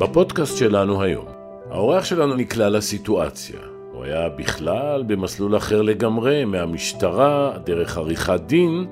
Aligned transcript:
בפודקאסט 0.00 0.56
שלנו 0.56 1.02
היום, 1.02 1.24
האורח 1.70 2.04
שלנו 2.04 2.34
נקלע 2.34 2.68
לסיטואציה. 2.68 3.60
הוא 3.92 4.04
היה 4.04 4.28
בכלל 4.28 5.02
במסלול 5.06 5.56
אחר 5.56 5.82
לגמרי, 5.82 6.44
מהמשטרה, 6.44 7.58
דרך 7.64 7.98
עריכת 7.98 8.40
דין, 8.46 8.86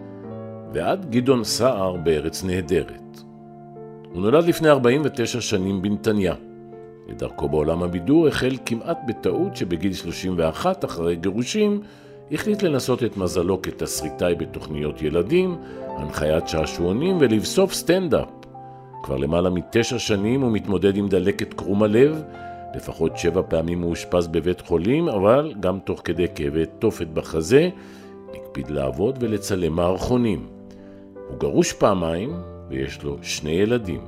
ועד 0.72 1.10
גדעון 1.10 1.44
סער 1.44 1.96
בארץ 1.96 2.44
נהדרת. 2.44 3.20
הוא 4.12 4.22
נולד 4.22 4.44
לפני 4.44 4.68
49 4.68 5.40
שנים 5.40 5.82
בנתניה. 5.82 6.34
את 7.10 7.18
דרכו 7.18 7.48
בעולם 7.48 7.82
הבידור 7.82 8.28
החל 8.28 8.56
כמעט 8.66 8.98
בטעות 9.06 9.56
שבגיל 9.56 9.92
31, 9.92 10.84
אחרי 10.84 11.16
גירושים, 11.16 11.80
החליט 12.32 12.62
לנסות 12.62 13.04
את 13.04 13.16
מזלו 13.16 13.62
כתסריטאי 13.62 14.34
בתוכניות 14.34 15.02
ילדים, 15.02 15.56
הנחיית 15.88 16.48
שעשועונים 16.48 17.16
ולבסוף 17.20 17.72
סטנדאפ. 17.72 18.37
כבר 19.02 19.16
למעלה 19.16 19.50
מתשע 19.50 19.98
שנים 19.98 20.40
הוא 20.40 20.52
מתמודד 20.52 20.96
עם 20.96 21.08
דלקת 21.08 21.54
קרום 21.54 21.82
הלב, 21.82 22.22
לפחות 22.74 23.16
שבע 23.16 23.42
פעמים 23.48 23.82
הוא 23.82 23.90
אושפז 23.90 24.26
בבית 24.26 24.60
חולים, 24.60 25.08
אבל 25.08 25.54
גם 25.60 25.78
תוך 25.84 26.00
כדי 26.04 26.26
כאבי 26.34 26.66
תופת 26.78 27.06
בחזה, 27.06 27.68
הקפיד 28.34 28.70
לעבוד 28.70 29.18
ולצלם 29.20 29.72
מערכונים. 29.72 30.46
הוא 31.28 31.38
גרוש 31.38 31.72
פעמיים 31.72 32.32
ויש 32.68 33.02
לו 33.02 33.16
שני 33.22 33.50
ילדים. 33.50 34.00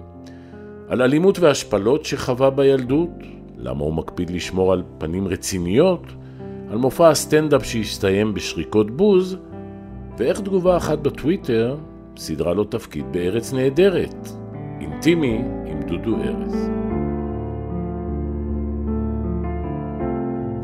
על 0.88 1.02
אלימות 1.02 1.38
והשפלות 1.38 2.04
שחווה 2.04 2.50
בילדות, 2.50 3.10
למה 3.56 3.84
הוא 3.84 3.94
מקפיד 3.94 4.30
לשמור 4.30 4.72
על 4.72 4.82
פנים 4.98 5.28
רציניות, 5.28 6.02
על 6.70 6.78
מופע 6.78 7.08
הסטנדאפ 7.08 7.64
שהסתיים 7.64 8.34
בשריקות 8.34 8.90
בוז, 8.90 9.36
ואיך 10.18 10.40
תגובה 10.40 10.76
אחת 10.76 10.98
בטוויטר 10.98 11.76
סידרה 12.16 12.54
לו 12.54 12.64
תפקיד 12.64 13.04
בארץ 13.10 13.52
נהדרת, 13.52 14.28
אינטימי 15.00 15.40
עם 15.66 15.82
דודו 15.82 16.16
ארז. 16.16 16.68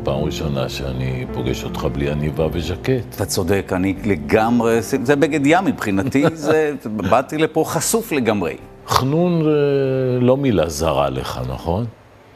פעם 0.05 0.24
ראשונה 0.24 0.69
שאני 0.69 1.27
פוגש 1.34 1.64
אותך 1.64 1.86
בלי 1.92 2.10
עניבה 2.10 2.47
וז'קט. 2.52 3.14
אתה 3.14 3.25
צודק, 3.27 3.72
אני 3.77 3.94
לגמרי, 4.05 4.83
זה 4.83 5.16
בגד 5.16 5.41
ים 5.47 5.64
מבחינתי, 5.64 6.25
זה, 6.34 6.72
באתי 6.84 7.38
לפה 7.38 7.64
חשוף 7.66 8.12
לגמרי. 8.12 8.56
חנון 8.86 9.42
זה 9.44 10.19
לא 10.20 10.36
מילה 10.36 10.69
זרה 10.69 11.10
לך, 11.10 11.41
נכון? 11.48 11.84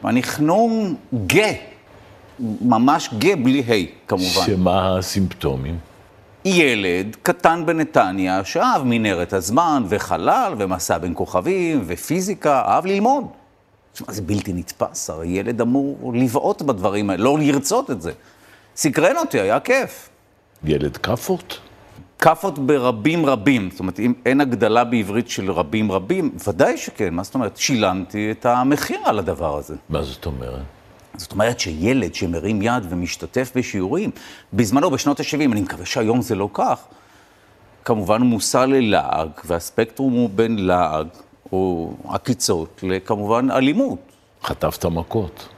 אני 0.05 0.23
חנון 0.23 0.95
גה, 1.27 1.51
ממש 2.61 3.09
גה 3.17 3.35
בלי 3.35 3.59
ה' 3.67 4.07
כמובן. 4.07 4.45
שמה 4.45 4.97
הסימפטומים? 4.97 5.90
ילד 6.45 7.15
קטן 7.23 7.63
בנתניה 7.65 8.43
שאהב 8.43 8.81
מנהרת 8.85 9.33
הזמן 9.33 9.83
וחלל 9.89 10.53
ומסע 10.57 10.97
בין 10.97 11.13
כוכבים 11.15 11.83
ופיזיקה, 11.87 12.61
אהב 12.65 12.85
ללמוד. 12.85 13.27
תשמע, 13.93 14.11
זה 14.11 14.21
בלתי 14.21 14.53
נתפס, 14.53 15.09
הרי 15.09 15.27
ילד 15.27 15.61
אמור 15.61 16.13
לבעוט 16.15 16.61
בדברים 16.61 17.09
האלה, 17.09 17.23
לא 17.23 17.39
לרצות 17.39 17.91
את 17.91 18.01
זה. 18.01 18.11
סקרן 18.75 19.17
אותי, 19.17 19.39
היה 19.39 19.59
כיף. 19.59 20.09
ילד 20.63 20.97
כאפות? 20.97 21.59
כאפות 22.19 22.59
ברבים 22.59 23.25
רבים, 23.25 23.69
זאת 23.71 23.79
אומרת, 23.79 23.99
אם 23.99 24.13
אין 24.25 24.41
הגדלה 24.41 24.83
בעברית 24.83 25.29
של 25.29 25.51
רבים 25.51 25.91
רבים, 25.91 26.31
ודאי 26.47 26.77
שכן, 26.77 27.13
מה 27.13 27.23
זאת 27.23 27.33
אומרת? 27.33 27.57
שילמתי 27.57 28.31
את 28.31 28.45
המחיר 28.45 28.99
על 29.05 29.19
הדבר 29.19 29.57
הזה. 29.57 29.75
מה 29.89 30.01
זאת 30.03 30.25
אומרת? 30.25 30.61
זאת 31.17 31.31
אומרת 31.31 31.59
שילד 31.59 32.15
שמרים 32.15 32.61
יד 32.61 32.83
ומשתתף 32.89 33.51
בשיעורים, 33.55 34.11
בזמנו, 34.53 34.91
בשנות 34.91 35.19
ה-70, 35.19 35.35
אני 35.51 35.61
מקווה 35.61 35.85
שהיום 35.85 36.21
זה 36.21 36.35
לא 36.35 36.49
כך, 36.53 36.79
כמובן 37.85 38.21
מושא 38.21 38.57
ללעג, 38.57 39.29
והספקטרום 39.45 40.13
הוא 40.13 40.29
בין 40.35 40.65
לעג, 40.65 41.07
או 41.51 41.93
עקיצות, 42.07 42.83
לכמובן 42.83 43.51
אלימות. 43.51 43.99
חטפת 44.43 44.85
מכות. 44.85 45.49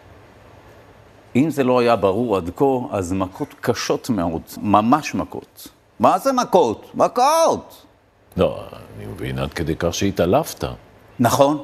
אם 1.35 1.49
זה 1.49 1.63
לא 1.63 1.79
היה 1.79 1.95
ברור 1.95 2.37
עד 2.37 2.49
כה, 2.55 2.65
אז 2.91 3.13
מכות 3.13 3.53
קשות 3.61 4.09
מאוד, 4.09 4.41
ממש 4.61 5.15
מכות. 5.15 5.67
מה 5.99 6.17
זה 6.17 6.31
מכות? 6.31 6.91
מכות! 6.93 7.85
לא, 8.37 8.63
אני 8.97 9.05
מבין 9.05 9.39
עד 9.39 9.53
כדי 9.53 9.75
כך 9.79 9.93
שהתעלפת. 9.93 10.63
נכון, 11.19 11.63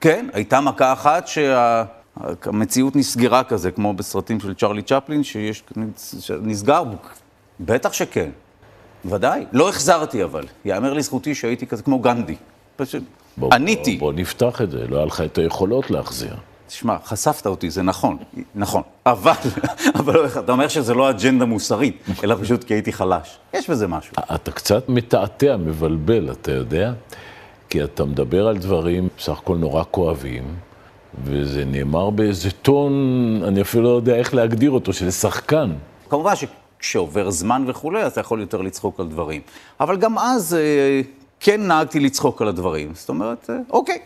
כן, 0.00 0.26
הייתה 0.32 0.60
מכה 0.60 0.92
אחת 0.92 1.28
שהמציאות 2.44 2.96
נסגרה 2.96 3.44
כזה, 3.44 3.70
כמו 3.70 3.94
בסרטים 3.94 4.40
של 4.40 4.54
צ'רלי 4.54 4.82
צ'פלין, 4.82 5.24
שיש, 5.24 5.62
נסגר, 6.42 6.82
בטח 7.60 7.92
שכן, 7.92 8.30
ודאי. 9.04 9.46
לא 9.52 9.68
החזרתי 9.68 10.24
אבל, 10.24 10.44
יאמר 10.64 10.92
לזכותי 10.92 11.34
שהייתי 11.34 11.66
כזה 11.66 11.82
כמו 11.82 11.98
גנדי. 11.98 12.36
פשוט 12.76 13.02
בוא, 13.36 13.54
עניתי. 13.54 13.96
בוא, 13.96 14.12
בוא 14.12 14.20
נפתח 14.20 14.62
את 14.62 14.70
זה, 14.70 14.86
לא 14.88 14.96
היה 14.96 15.06
לך 15.06 15.20
את 15.20 15.38
היכולות 15.38 15.90
להחזיר. 15.90 16.34
תשמע, 16.66 16.96
חשפת 17.04 17.46
אותי, 17.46 17.70
זה 17.70 17.82
נכון, 17.82 18.16
נכון. 18.54 18.82
אבל, 19.06 19.32
אבל 19.94 20.26
אתה 20.26 20.52
אומר 20.52 20.68
שזה 20.68 20.94
לא 20.94 21.10
אג'נדה 21.10 21.44
מוסרית, 21.44 22.02
אלא 22.24 22.36
פשוט 22.40 22.64
כי 22.64 22.74
הייתי 22.74 22.92
חלש. 22.92 23.38
יש 23.54 23.70
בזה 23.70 23.86
משהו. 23.86 24.14
אתה 24.34 24.52
קצת 24.52 24.88
מתעתע, 24.88 25.56
מבלבל, 25.56 26.30
אתה 26.30 26.52
יודע? 26.52 26.92
כי 27.68 27.84
אתה 27.84 28.04
מדבר 28.04 28.46
על 28.46 28.58
דברים 28.58 29.08
בסך 29.18 29.38
הכל 29.38 29.56
נורא 29.56 29.84
כואבים, 29.90 30.44
וזה 31.24 31.64
נאמר 31.64 32.10
באיזה 32.10 32.50
טון, 32.50 32.92
אני 33.48 33.60
אפילו 33.60 33.82
לא 33.84 33.88
יודע 33.88 34.14
איך 34.14 34.34
להגדיר 34.34 34.70
אותו, 34.70 34.92
של 34.92 35.10
שחקן. 35.10 35.72
כמובן 36.10 36.32
שכשעובר 36.36 37.30
זמן 37.30 37.64
וכולי, 37.66 38.06
אתה 38.06 38.20
יכול 38.20 38.40
יותר 38.40 38.60
לצחוק 38.60 39.00
על 39.00 39.08
דברים. 39.08 39.40
אבל 39.80 39.96
גם 39.96 40.18
אז 40.18 40.54
אה, 40.54 41.00
כן 41.40 41.66
נהגתי 41.66 42.00
לצחוק 42.00 42.42
על 42.42 42.48
הדברים. 42.48 42.92
זאת 42.94 43.08
אומרת, 43.08 43.50
אה, 43.50 43.56
אוקיי, 43.70 43.98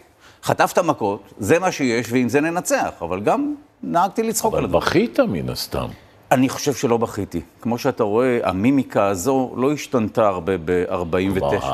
חטפת 0.42 0.78
מכות, 0.78 1.22
זה 1.38 1.58
מה 1.58 1.72
שיש, 1.72 2.12
ועם 2.12 2.28
זה 2.28 2.40
ננצח. 2.40 2.90
אבל 3.02 3.20
גם 3.20 3.54
נהגתי 3.82 4.22
לצחוק 4.22 4.52
על 4.52 4.58
אבל 4.58 4.64
הדברים. 4.64 4.82
בכית 4.82 5.20
מן 5.20 5.48
הסתם. 5.48 5.86
אני 6.32 6.48
חושב 6.48 6.74
שלא 6.74 6.96
בכיתי. 6.96 7.40
כמו 7.62 7.78
שאתה 7.78 8.02
רואה, 8.04 8.38
המימיקה 8.42 9.06
הזו 9.06 9.52
לא 9.56 9.72
השתנתה 9.72 10.28
הרבה 10.28 10.52
ב-49. 10.64 11.64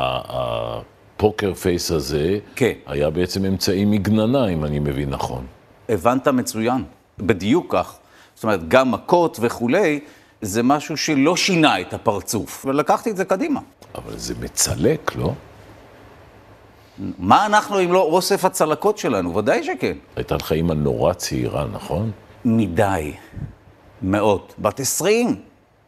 הפוקר 1.17 1.55
פייס 1.55 1.91
הזה 1.91 2.39
כן. 2.57 2.73
היה 2.87 3.11
בעצם 3.11 3.45
אמצעי 3.45 3.85
מגננה, 3.85 4.49
אם 4.49 4.65
אני 4.65 4.79
מבין 4.79 5.11
נכון. 5.11 5.47
הבנת 5.89 6.29
מצוין, 6.29 6.85
בדיוק 7.19 7.75
כך. 7.75 7.97
זאת 8.35 8.45
אומרת, 8.45 8.69
גם 8.69 8.91
מכות 8.93 9.39
וכולי, 9.41 10.01
זה 10.43 10.63
משהו 10.63 10.97
שלא 10.97 11.37
שינה 11.37 11.81
את 11.81 11.95
הפרצוף, 11.95 12.67
ולקחתי 12.69 13.11
את 13.11 13.17
זה 13.17 13.25
קדימה. 13.25 13.61
אבל 13.95 14.19
זה 14.19 14.35
מצלק, 14.41 15.17
לא? 15.17 15.33
מה 17.19 17.47
אנחנו 17.47 17.81
אם 17.81 17.93
לא 17.93 18.03
אוסף 18.03 18.45
הצלקות 18.45 18.99
שלנו? 18.99 19.37
ודאי 19.37 19.65
שכן. 19.65 19.97
הייתה 20.17 20.37
לך 20.37 20.53
אימא 20.53 20.73
נורא 20.73 21.13
צעירה, 21.13 21.67
נכון? 21.73 22.11
מדי. 22.45 23.13
מאוד. 24.03 24.41
בת 24.59 24.81
20, 24.81 25.37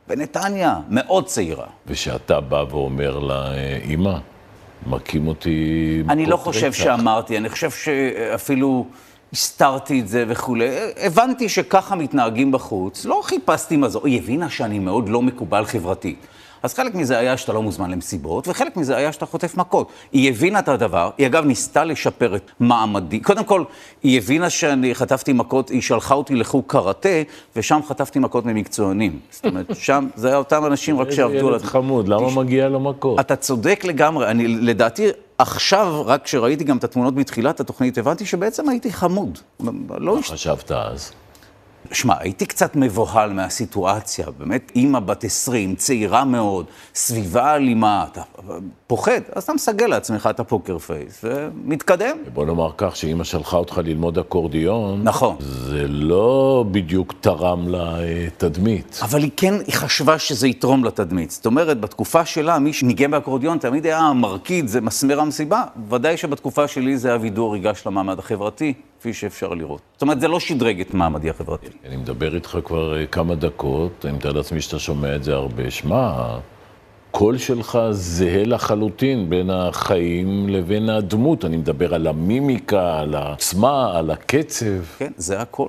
בנתניה, 0.09 0.77
מאוד 0.89 1.27
צעירה. 1.27 1.67
ושאתה 1.87 2.41
בא 2.41 2.65
ואומר 2.71 3.19
לה, 3.19 3.55
אימא, 3.85 4.19
מכים 4.87 5.29
אותי... 5.29 6.03
אני 6.09 6.27
לא 6.27 6.37
חושב 6.37 6.67
רצח." 6.67 6.77
שאמרתי, 6.77 7.37
אני 7.39 7.49
חושב 7.49 7.71
שאפילו 7.71 8.87
הסתרתי 9.33 10.01
את 10.01 10.09
זה 10.09 10.25
וכולי. 10.29 10.69
הבנתי 10.97 11.49
שככה 11.49 11.97
מתנהגים 11.97 12.53
בחוץ, 12.53 13.05
לא 13.05 13.21
חיפשתי 13.25 13.77
מזור. 13.77 14.07
היא 14.07 14.19
הבינה 14.19 14.51
שאני 14.51 14.79
מאוד 14.79 15.09
לא 15.09 15.23
מקובל 15.23 15.65
חברתית. 15.65 16.27
אז 16.63 16.75
חלק 16.75 16.95
מזה 16.95 17.19
היה 17.19 17.37
שאתה 17.37 17.53
לא 17.53 17.63
מוזמן 17.63 17.91
למסיבות, 17.91 18.49
וחלק 18.49 18.77
מזה 18.77 18.97
היה 18.97 19.13
שאתה 19.13 19.27
חוטף 19.27 19.57
מכות. 19.57 19.89
היא 20.13 20.31
הבינה 20.31 20.59
את 20.59 20.69
הדבר, 20.69 21.11
היא 21.19 21.27
אגב 21.27 21.45
ניסתה 21.45 21.85
לשפר 21.85 22.37
את 22.37 22.51
מעמדי. 22.61 23.21
קודם 23.21 23.45
כל, 23.45 23.65
היא 24.03 24.19
הבינה 24.19 24.51
שאני 24.51 24.95
חטפתי 24.95 25.33
מכות, 25.33 25.69
היא 25.69 25.83
שלחה 25.83 26.15
אותי 26.15 26.35
לחוג 26.35 26.65
קראטה, 26.67 27.09
ושם 27.57 27.81
חטפתי 27.89 28.19
מכות 28.19 28.47
ממקצוענים. 28.47 29.19
זאת 29.31 29.47
אומרת, 29.47 29.67
שם 29.87 30.09
זה 30.15 30.29
היה 30.29 30.37
אותם 30.37 30.67
אנשים 30.67 31.01
רק 31.01 31.11
שעבדו 31.11 31.49
על... 31.49 31.55
ילד 31.55 31.63
חמוד, 31.63 32.09
למה 32.09 32.31
מגיע 32.31 32.69
לו 32.69 32.81
מכות? 32.81 33.21
אתה 33.21 33.37
צודק 33.37 33.85
לגמרי, 33.85 34.27
אני 34.27 34.49
לדעתי, 34.49 35.07
עכשיו, 35.39 36.03
רק 36.07 36.23
כשראיתי 36.23 36.65
גם 36.65 36.77
את 36.77 36.85
התמונות 36.85 37.15
בתחילת 37.15 37.61
התוכנית, 37.61 37.99
הבנתי 37.99 38.27
שבעצם 38.27 38.69
הייתי 38.69 38.93
חמוד. 38.93 39.39
לא 39.99 40.17
מה. 40.17 40.23
חשבת 40.23 40.73
אז? 40.73 41.13
שמע, 41.93 42.15
הייתי 42.19 42.47
קצת 42.47 42.77
מבוהל 42.77 43.33
מהסיטואציה, 43.33 44.27
באמת 44.39 44.73
אימא 44.75 45.01
בת 45.01 45.25
20, 45.25 45.75
צעירה 45.75 46.25
מאוד, 46.25 46.67
סביבה 46.95 47.55
אלימה, 47.55 48.05
אתה 48.13 48.23
פוחד, 48.87 49.21
אז 49.33 49.43
אתה 49.43 49.53
מסגל 49.53 49.87
לעצמך 49.87 50.29
את 50.31 50.41
הפוקר 50.41 50.79
פייס, 50.79 51.25
ומתקדם. 51.25 52.17
בוא 52.33 52.47
נאמר 52.47 52.71
כך, 52.77 52.97
שאימא 52.97 53.25
שלחה 53.25 53.57
אותך 53.57 53.81
ללמוד 53.85 54.19
אקורדיון, 54.19 55.03
נכון. 55.03 55.37
זה 55.41 55.89
לא 55.89 56.65
בדיוק 56.71 57.15
תרם 57.21 57.67
לתדמית. 57.69 59.01
אבל 59.03 59.23
היא 59.23 59.31
כן, 59.37 59.55
היא 59.67 59.75
חשבה 59.75 60.19
שזה 60.19 60.49
יתרום 60.49 60.85
לתדמית. 60.85 61.31
זאת 61.31 61.47
אומרת, 61.47 61.81
בתקופה 61.81 62.25
שלה, 62.25 62.59
מי 62.59 62.73
שניגן 62.73 63.11
באקורדיון 63.11 63.59
תמיד 63.59 63.87
היה 63.87 63.99
המרקיד, 63.99 64.69
זה 64.69 64.81
מסמר 64.81 65.21
המסיבה. 65.21 65.65
ודאי 65.89 66.17
שבתקופה 66.17 66.69
שלי 66.69 66.99
זה 66.99 67.13
הווידור 67.13 67.53
ריגש 67.53 67.83
למעמד 67.87 68.19
החברתי, 68.19 68.75
כפי 69.01 69.13
שאפשר 69.13 69.49
לראות. 69.49 69.81
זאת 69.93 70.03
אומרת, 70.03 70.21
זה 70.21 70.29
לא 70.29 70.41
שדרג 70.41 70.81
את 70.81 70.95
מעמדי 70.95 71.31
החברתי. 71.31 71.67
אני 71.87 71.97
מדבר 71.97 72.35
איתך 72.35 72.59
כבר 72.65 72.99
אה, 72.99 73.07
כמה 73.07 73.35
דקות, 73.35 74.05
אני 74.07 74.13
מתאר 74.13 74.33
לעצמי 74.33 74.61
שאתה 74.61 74.79
שומע 74.79 75.17
את 75.17 75.25
זה 75.25 75.35
הרבה. 75.35 75.71
שמע, 75.71 76.13
הקול 77.11 77.39
שלך 77.39 77.79
זהה 77.91 78.45
לחלוטין 78.45 79.31
בין 79.31 79.51
החיים 79.51 80.49
לבין 80.49 80.89
הדמות. 80.89 81.45
אני 81.45 81.57
מדבר 81.57 81.95
על 81.95 82.07
המימיקה, 82.07 83.01
על 83.01 83.15
העצמה, 83.15 83.99
על 83.99 84.11
הקצב. 84.11 84.83
כן, 84.99 85.13
זה 85.17 85.41
הכל. 85.41 85.69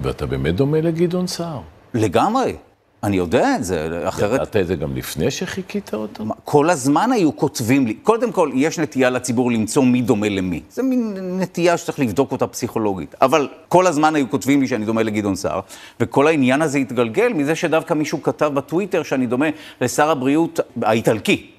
ואתה 0.00 0.26
באמת 0.26 0.54
דומה 0.54 0.80
לגדעון 0.80 1.26
סער. 1.26 1.60
לגמרי. 1.94 2.69
אני 3.02 3.16
יודע 3.16 3.56
את 3.56 3.64
זה, 3.64 4.08
אחרת... 4.08 4.34
ידעת 4.34 4.56
את 4.56 4.66
זה 4.66 4.76
גם 4.76 4.96
לפני 4.96 5.30
שחיכית 5.30 5.94
אותו? 5.94 6.24
כל 6.44 6.70
הזמן 6.70 7.12
היו 7.12 7.36
כותבים 7.36 7.86
לי, 7.86 7.94
קודם 7.94 8.32
כל, 8.32 8.50
יש 8.54 8.78
נטייה 8.78 9.10
לציבור 9.10 9.50
למצוא 9.50 9.84
מי 9.84 10.02
דומה 10.02 10.28
למי. 10.28 10.60
זו 10.70 10.82
מין 10.82 11.16
נטייה 11.40 11.76
שצריך 11.76 12.00
לבדוק 12.00 12.32
אותה 12.32 12.46
פסיכולוגית. 12.46 13.14
אבל 13.22 13.48
כל 13.68 13.86
הזמן 13.86 14.14
היו 14.14 14.30
כותבים 14.30 14.60
לי 14.60 14.68
שאני 14.68 14.84
דומה 14.84 15.02
לגדעון 15.02 15.34
סער, 15.34 15.60
וכל 16.00 16.26
העניין 16.26 16.62
הזה 16.62 16.78
התגלגל 16.78 17.32
מזה 17.32 17.54
שדווקא 17.54 17.94
מישהו 17.94 18.22
כתב 18.22 18.50
בטוויטר 18.54 19.02
שאני 19.02 19.26
דומה 19.26 19.46
לשר 19.80 20.10
הבריאות 20.10 20.60
האיטלקי. 20.82 21.50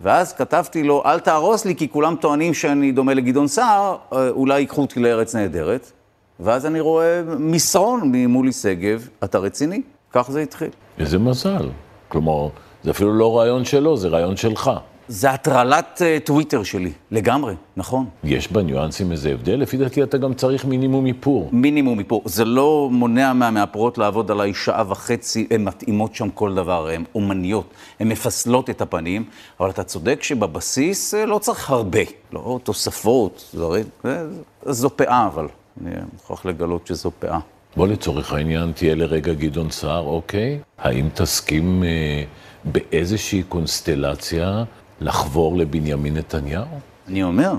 ואז 0.00 0.32
כתבתי 0.32 0.82
לו, 0.82 1.02
אל 1.06 1.20
תהרוס 1.20 1.64
לי, 1.64 1.76
כי 1.76 1.88
כולם 1.88 2.16
טוענים 2.16 2.54
שאני 2.54 2.92
דומה 2.92 3.14
לגדעון 3.14 3.48
סער, 3.48 3.96
אה, 4.12 4.28
אולי 4.28 4.60
ייקחו 4.60 4.80
אותי 4.80 5.00
לארץ 5.00 5.34
נהדרת. 5.34 5.92
ואז 6.40 6.66
אני 6.66 6.80
רואה 6.80 7.22
מסרון 7.38 8.00
ממולי 8.04 8.52
שגב, 8.52 9.08
אתה 9.24 9.38
רציני? 9.38 9.82
כך 10.12 10.30
זה 10.30 10.42
התחיל. 10.42 10.70
איזה 10.98 11.18
מזל. 11.18 11.68
כלומר, 12.08 12.48
זה 12.84 12.90
אפילו 12.90 13.12
לא 13.12 13.38
רעיון 13.38 13.64
שלו, 13.64 13.96
זה 13.96 14.08
רעיון 14.08 14.36
שלך. 14.36 14.70
זה 15.08 15.30
הטרלת 15.30 16.02
uh, 16.02 16.26
טוויטר 16.26 16.62
שלי, 16.62 16.92
לגמרי, 17.10 17.54
נכון. 17.76 18.06
יש 18.24 18.52
בניואנסים 18.52 19.12
איזה 19.12 19.32
הבדל? 19.32 19.54
לפי 19.54 19.76
דעתי 19.76 20.02
אתה 20.02 20.18
גם 20.18 20.34
צריך 20.34 20.64
מינימום 20.64 21.06
איפור. 21.06 21.48
מינימום 21.52 21.98
איפור. 21.98 22.22
זה 22.24 22.44
לא 22.44 22.88
מונע 22.92 23.32
מהמאפרות 23.32 23.98
לעבוד 23.98 24.30
עליי 24.30 24.54
שעה 24.54 24.84
וחצי, 24.88 25.46
הן 25.50 25.64
מתאימות 25.64 26.14
שם 26.14 26.30
כל 26.30 26.54
דבר, 26.54 26.88
הן 26.88 27.04
אומניות, 27.14 27.74
הן 28.00 28.08
מפסלות 28.08 28.70
את 28.70 28.80
הפנים, 28.80 29.24
אבל 29.60 29.70
אתה 29.70 29.84
צודק 29.84 30.22
שבבסיס 30.22 31.14
אה, 31.14 31.26
לא 31.26 31.38
צריך 31.38 31.70
הרבה, 31.70 32.00
לא 32.32 32.60
תוספות, 32.62 33.50
דברים, 33.54 33.84
זו 34.66 34.96
פאה 34.96 35.26
אבל, 35.26 35.46
אני 35.80 35.90
מוכרח 36.12 36.46
לגלות 36.46 36.86
שזו 36.86 37.10
פאה. 37.18 37.38
בוא 37.76 37.86
לצורך 37.86 38.32
העניין 38.32 38.72
תהיה 38.72 38.94
לרגע 38.94 39.32
גדעון 39.32 39.70
סער, 39.70 40.06
אוקיי? 40.06 40.58
האם 40.78 41.08
תסכים 41.14 41.84
אה, 41.84 42.24
באיזושהי 42.64 43.42
קונסטלציה 43.42 44.64
לחבור 45.00 45.56
לבנימין 45.56 46.16
נתניהו? 46.16 46.66
אני 47.08 47.22
אומר, 47.22 47.52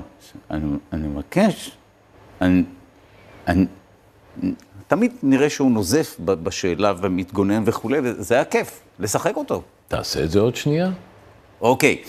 אני, 0.52 0.78
אני 0.94 1.08
מבקש, 1.08 1.72
אני, 2.42 2.64
אני, 3.48 3.66
תמיד 4.88 5.12
נראה 5.24 5.50
שהוא 5.50 5.72
נוזף 5.72 6.16
בשאלה 6.20 6.94
ומתגונן 7.02 7.64
וכולי, 7.66 8.00
וזה 8.04 8.36
היה 8.36 8.46
כיף, 8.46 8.82
לשחק 9.00 9.36
אותו. 9.36 9.62
תעשה 9.88 10.24
את 10.24 10.32
זה 10.32 10.40
עוד 10.40 10.56
שנייה. 10.56 10.92
אוקיי. 11.62 12.02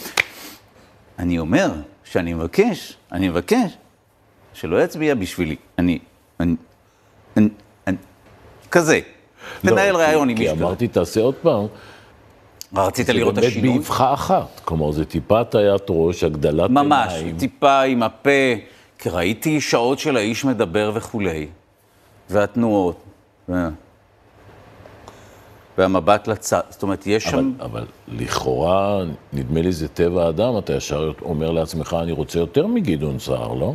אני 1.18 1.38
אומר 1.38 1.72
שאני 2.04 2.34
מבקש, 2.34 2.96
אני 3.12 3.28
מבקש 3.28 3.76
שלא 4.52 4.84
יצביע 4.84 5.14
בשבילי. 5.14 5.56
אני, 5.78 5.98
אני, 6.40 6.54
אני, 7.36 7.48
כזה. 8.70 9.00
לא, 9.64 9.70
תנהל 9.70 9.96
ראיון 9.96 10.28
עם 10.28 10.38
מישהו. 10.38 10.56
כי 10.56 10.62
אמרתי, 10.62 10.88
תעשה 10.88 11.20
עוד 11.20 11.34
פעם. 11.42 11.66
רצית 12.76 13.08
לראות 13.08 13.38
את 13.38 13.44
השינוי? 13.44 13.54
זה 13.54 13.66
באמת 13.66 13.76
באבחה 13.76 14.14
אחת. 14.14 14.60
כלומר, 14.64 14.90
זה 14.90 15.04
טיפה 15.04 15.40
הטיית 15.40 15.82
ראש, 15.88 16.24
הגדלת 16.24 16.68
עיניים. 16.68 16.88
ממש, 16.88 17.12
טיפה 17.38 17.82
עם 17.82 18.02
הפה. 18.02 18.30
כי 19.00 19.08
ראיתי 19.08 19.60
שעות 19.60 19.98
של 19.98 20.16
האיש 20.16 20.44
מדבר 20.44 20.90
וכולי, 20.94 21.46
והתנועות, 22.30 22.96
והמבט 25.78 26.28
לצד, 26.28 26.60
זאת 26.70 26.82
אומרת, 26.82 27.06
יש 27.06 27.26
אבל, 27.26 27.38
שם... 27.38 27.52
אבל 27.60 27.86
לכאורה, 28.08 29.02
נדמה 29.32 29.60
לי 29.60 29.72
זה 29.72 29.88
טבע 29.88 30.24
האדם, 30.24 30.58
אתה 30.58 30.72
ישר 30.72 31.12
אומר 31.22 31.50
לעצמך, 31.50 31.96
אני 32.02 32.12
רוצה 32.12 32.38
יותר 32.38 32.66
מגדעון 32.66 33.18
סער, 33.18 33.54
לא? 33.54 33.74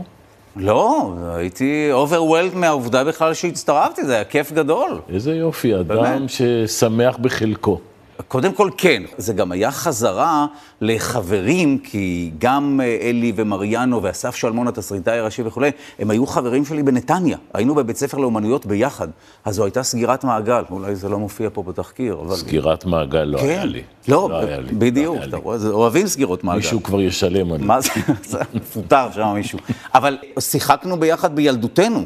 לא, 0.56 1.14
הייתי 1.36 1.90
overwhelmed 1.92 2.56
מהעובדה 2.56 3.04
בכלל 3.04 3.34
שהצטרפתי, 3.34 4.06
זה 4.06 4.14
היה 4.16 4.24
כיף 4.24 4.52
גדול. 4.52 5.00
איזה 5.10 5.36
יופי, 5.36 5.76
אדם 5.76 5.88
באמת? 5.88 6.30
ששמח 6.30 7.18
בחלקו. 7.18 7.80
קודם 8.28 8.54
כל 8.54 8.70
כן, 8.78 9.04
זה 9.18 9.34
גם 9.34 9.52
היה 9.52 9.72
חזרה 9.72 10.46
לחברים, 10.82 11.78
כי 11.78 12.32
גם 12.40 12.82
אה, 12.84 12.98
אלי 13.02 13.34
ומריאנו 13.36 14.04
ואסף 14.04 14.36
שלמון, 14.36 14.68
התסריטאי 14.68 15.20
הראשי 15.20 15.42
וכולי, 15.42 15.72
הם 16.00 16.10
היו 16.10 16.28
חברים 16.28 16.66
שלי 16.66 16.84
בנתניה. 16.84 17.38
היינו 17.54 17.76
בבית 17.76 17.98
ספר 17.98 18.18
לאומנויות 18.18 18.66
ביחד. 18.66 19.08
אז 19.46 19.56
זו 19.56 19.64
הייתה 19.66 19.84
סגירת 19.84 20.24
מעגל, 20.24 20.64
אולי 20.72 20.96
זה 20.96 21.10
לא 21.10 21.20
מופיע 21.20 21.50
פה 21.54 21.64
בתחקיר, 21.64 22.18
אבל... 22.26 22.36
סגירת 22.36 22.86
מעגל 22.86 23.24
לא 23.24 23.38
כן. 23.38 23.46
היה 23.46 23.66
לי. 23.66 23.82
לא, 24.08 24.30
לא 24.30 24.40
היה 24.40 24.60
לי. 24.60 24.72
בדיוק, 24.72 25.18
לא 25.32 25.38
רואה, 25.38 25.58
אוהבים 25.70 26.08
סגירות 26.08 26.44
מעגל. 26.44 26.58
מישהו 26.58 26.84
כבר 26.84 27.02
ישלם 27.02 27.52
על 27.52 27.60
זה. 27.60 27.66
מה 27.66 27.82
זה? 28.24 28.40
מפוטר 28.54 29.08
שם 29.12 29.28
מישהו. 29.34 29.60
אבל 29.94 30.18
שיחקנו 30.40 31.00
ביחד 31.00 31.36
בילדותנו. 31.36 32.04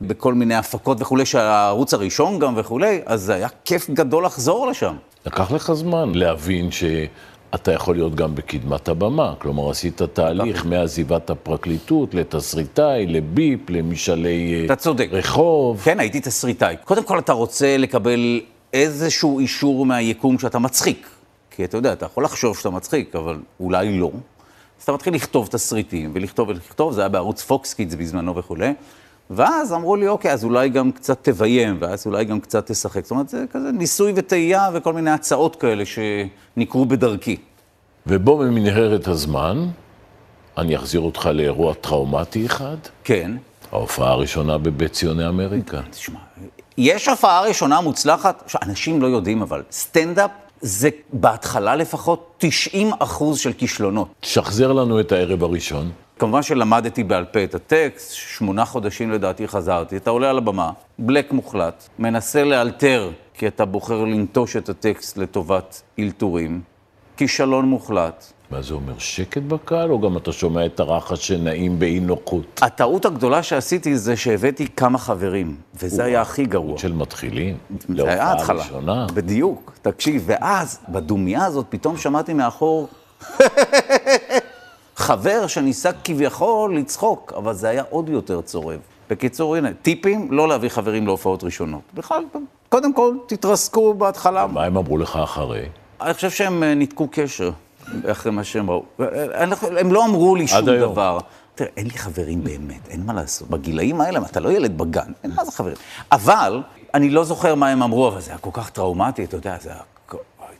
בכל 0.00 0.34
מיני 0.34 0.54
הפקות 0.54 1.00
וכולי, 1.00 1.26
שהערוץ 1.26 1.94
הראשון 1.94 2.38
גם 2.38 2.54
וכולי, 2.56 3.00
אז 3.06 3.22
זה 3.22 3.34
היה 3.34 3.48
כיף 3.64 3.90
גדול 3.90 4.24
לחזור 4.24 4.66
לשם. 4.66 4.94
לקח 5.26 5.50
לך 5.50 5.72
זמן 5.72 6.14
להבין 6.14 6.70
שאתה 6.70 7.72
יכול 7.72 7.94
להיות 7.94 8.14
גם 8.14 8.34
בקדמת 8.34 8.88
הבמה. 8.88 9.34
כלומר, 9.38 9.70
עשית 9.70 10.02
תהליך 10.02 10.64
מעזיבת 10.66 11.30
הפרקליטות 11.30 12.14
לתסריטאי, 12.14 13.06
לביפ, 13.06 13.70
למשאלי 13.70 14.62
אתה 14.66 14.76
צודק. 14.76 15.08
רחוב. 15.12 15.80
כן, 15.84 16.00
הייתי 16.00 16.20
תסריטאי. 16.20 16.76
קודם 16.84 17.04
כל, 17.04 17.18
אתה 17.18 17.32
רוצה 17.32 17.76
לקבל 17.76 18.40
איזשהו 18.72 19.38
אישור 19.38 19.86
מהיקום 19.86 20.38
שאתה 20.38 20.58
מצחיק. 20.58 21.08
כי 21.50 21.64
אתה 21.64 21.76
יודע, 21.76 21.92
אתה 21.92 22.06
יכול 22.06 22.24
לחשוב 22.24 22.56
שאתה 22.58 22.70
מצחיק, 22.70 23.16
אבל 23.16 23.38
אולי 23.60 23.98
לא. 23.98 24.10
אז 24.78 24.82
אתה 24.82 24.92
מתחיל 24.92 25.14
לכתוב 25.14 25.46
תסריטים, 25.46 26.10
ולכתוב 26.14 26.48
ולכתוב, 26.48 26.92
זה 26.92 27.00
היה 27.00 27.08
בערוץ 27.08 27.42
פוקס 27.42 27.74
קידס 27.74 27.94
בזמנו 27.94 28.36
וכולי. 28.36 28.72
ואז 29.30 29.72
אמרו 29.72 29.96
לי, 29.96 30.08
אוקיי, 30.08 30.32
אז 30.32 30.44
אולי 30.44 30.68
גם 30.68 30.92
קצת 30.92 31.18
תביים, 31.22 31.76
ואז 31.80 32.06
אולי 32.06 32.24
גם 32.24 32.40
קצת 32.40 32.70
תשחק. 32.70 33.02
זאת 33.02 33.10
אומרת, 33.10 33.28
זה 33.28 33.44
כזה 33.50 33.72
ניסוי 33.72 34.12
וטעייה 34.16 34.70
וכל 34.72 34.92
מיני 34.92 35.10
הצעות 35.10 35.56
כאלה 35.56 35.84
שנקרו 35.86 36.84
בדרכי. 36.84 37.36
ובו 38.06 38.38
במנהרת 38.38 39.08
הזמן, 39.08 39.66
אני 40.58 40.76
אחזיר 40.76 41.00
אותך 41.00 41.26
לאירוע 41.26 41.74
טראומטי 41.74 42.46
אחד. 42.46 42.76
כן. 43.04 43.32
ההופעה 43.72 44.10
הראשונה 44.10 44.58
בבית 44.58 44.92
ציוני 44.92 45.28
אמריקה. 45.28 45.80
תשמע, 45.90 46.18
יש 46.78 47.08
הופעה 47.08 47.40
ראשונה 47.40 47.80
מוצלחת, 47.80 48.54
אנשים 48.62 49.02
לא 49.02 49.06
יודעים, 49.06 49.42
אבל 49.42 49.62
סטנדאפ 49.72 50.30
זה 50.60 50.88
בהתחלה 51.12 51.76
לפחות 51.76 52.34
90 52.38 52.90
אחוז 52.98 53.38
של 53.38 53.52
כישלונות. 53.52 54.08
שחזר 54.22 54.72
לנו 54.72 55.00
את 55.00 55.12
הערב 55.12 55.44
הראשון. 55.44 55.90
כמובן 56.18 56.42
שלמדתי 56.42 57.04
בעל 57.04 57.24
פה 57.24 57.44
את 57.44 57.54
הטקסט, 57.54 58.12
שמונה 58.12 58.64
חודשים 58.64 59.10
לדעתי 59.10 59.48
חזרתי. 59.48 59.96
אתה 59.96 60.10
עולה 60.10 60.30
על 60.30 60.38
הבמה, 60.38 60.70
בלק 60.98 61.32
מוחלט, 61.32 61.88
מנסה 61.98 62.44
לאלתר, 62.44 63.10
כי 63.34 63.46
אתה 63.46 63.64
בוחר 63.64 64.04
לנטוש 64.04 64.56
את 64.56 64.68
הטקסט 64.68 65.16
לטובת 65.16 65.82
אלתורים. 65.98 66.60
כישלון 67.16 67.64
מוחלט. 67.64 68.32
מה 68.50 68.62
זה 68.62 68.74
אומר, 68.74 68.98
שקט 68.98 69.42
בקהל, 69.42 69.90
או 69.90 70.00
גם 70.00 70.16
אתה 70.16 70.32
שומע 70.32 70.66
את 70.66 70.80
הרחש 70.80 71.28
שנעים 71.28 71.78
באי 71.78 72.00
נוחות? 72.00 72.60
הטעות 72.62 73.04
הגדולה 73.04 73.42
שעשיתי 73.42 73.98
זה 73.98 74.16
שהבאתי 74.16 74.66
כמה 74.76 74.98
חברים, 74.98 75.56
וזה 75.82 76.04
היה 76.04 76.20
הכי 76.20 76.44
גרוע. 76.44 76.78
של 76.78 76.92
מתחילים? 76.92 77.56
זה 77.88 78.10
היה 78.10 78.32
התחלה. 78.32 78.64
בדיוק, 79.14 79.72
תקשיב, 79.82 80.22
ואז, 80.26 80.78
בדומייה 80.88 81.44
הזאת, 81.44 81.66
פתאום 81.68 81.96
שמעתי 81.96 82.34
מאחור... 82.34 82.88
חבר 85.04 85.46
שניסה 85.46 85.90
כביכול 86.04 86.76
לצחוק, 86.76 87.32
אבל 87.36 87.54
זה 87.54 87.68
היה 87.68 87.82
עוד 87.90 88.08
יותר 88.08 88.40
צורב. 88.40 88.78
בקיצור, 89.10 89.56
הנה, 89.56 89.68
טיפים, 89.82 90.32
לא 90.32 90.48
להביא 90.48 90.68
חברים 90.68 91.06
להופעות 91.06 91.44
ראשונות. 91.44 91.80
בכלל, 91.94 92.24
קודם 92.68 92.92
כל, 92.92 93.16
תתרסקו 93.26 93.94
בהתחלה. 93.94 94.46
מה 94.46 94.64
הם 94.64 94.76
אמרו 94.76 94.98
לך 94.98 95.16
אחרי? 95.16 95.66
אני 96.00 96.14
חושב 96.14 96.30
שהם 96.30 96.62
אה, 96.62 96.74
ניתקו 96.74 97.08
קשר, 97.10 97.50
אחרי 98.06 98.32
מה 98.32 98.44
שהם 98.44 98.70
ראו. 98.70 98.82
הם 99.60 99.92
לא 99.92 100.04
אמרו 100.04 100.36
לי 100.36 100.48
שום 100.48 100.68
היום. 100.68 100.92
דבר. 100.92 101.18
תראה, 101.54 101.70
אין 101.76 101.86
לי 101.86 101.98
חברים 101.98 102.44
באמת, 102.44 102.88
אין 102.88 103.06
מה 103.06 103.12
לעשות. 103.12 103.48
בגילאים 103.48 104.00
האלה, 104.00 104.20
אתה 104.30 104.40
לא 104.40 104.52
ילד 104.52 104.78
בגן, 104.78 105.12
אין 105.24 105.32
מה 105.36 105.44
זה 105.44 105.52
חברים. 105.52 105.76
אבל, 106.12 106.62
אני 106.94 107.10
לא 107.10 107.24
זוכר 107.24 107.54
מה 107.54 107.68
הם 107.68 107.82
אמרו, 107.82 108.08
אבל 108.08 108.20
זה 108.20 108.30
היה 108.30 108.38
כל 108.38 108.50
כך 108.52 108.70
טראומטי, 108.70 109.24
אתה 109.24 109.36
יודע, 109.36 109.56
זה 109.60 109.70
היה... 109.70 109.80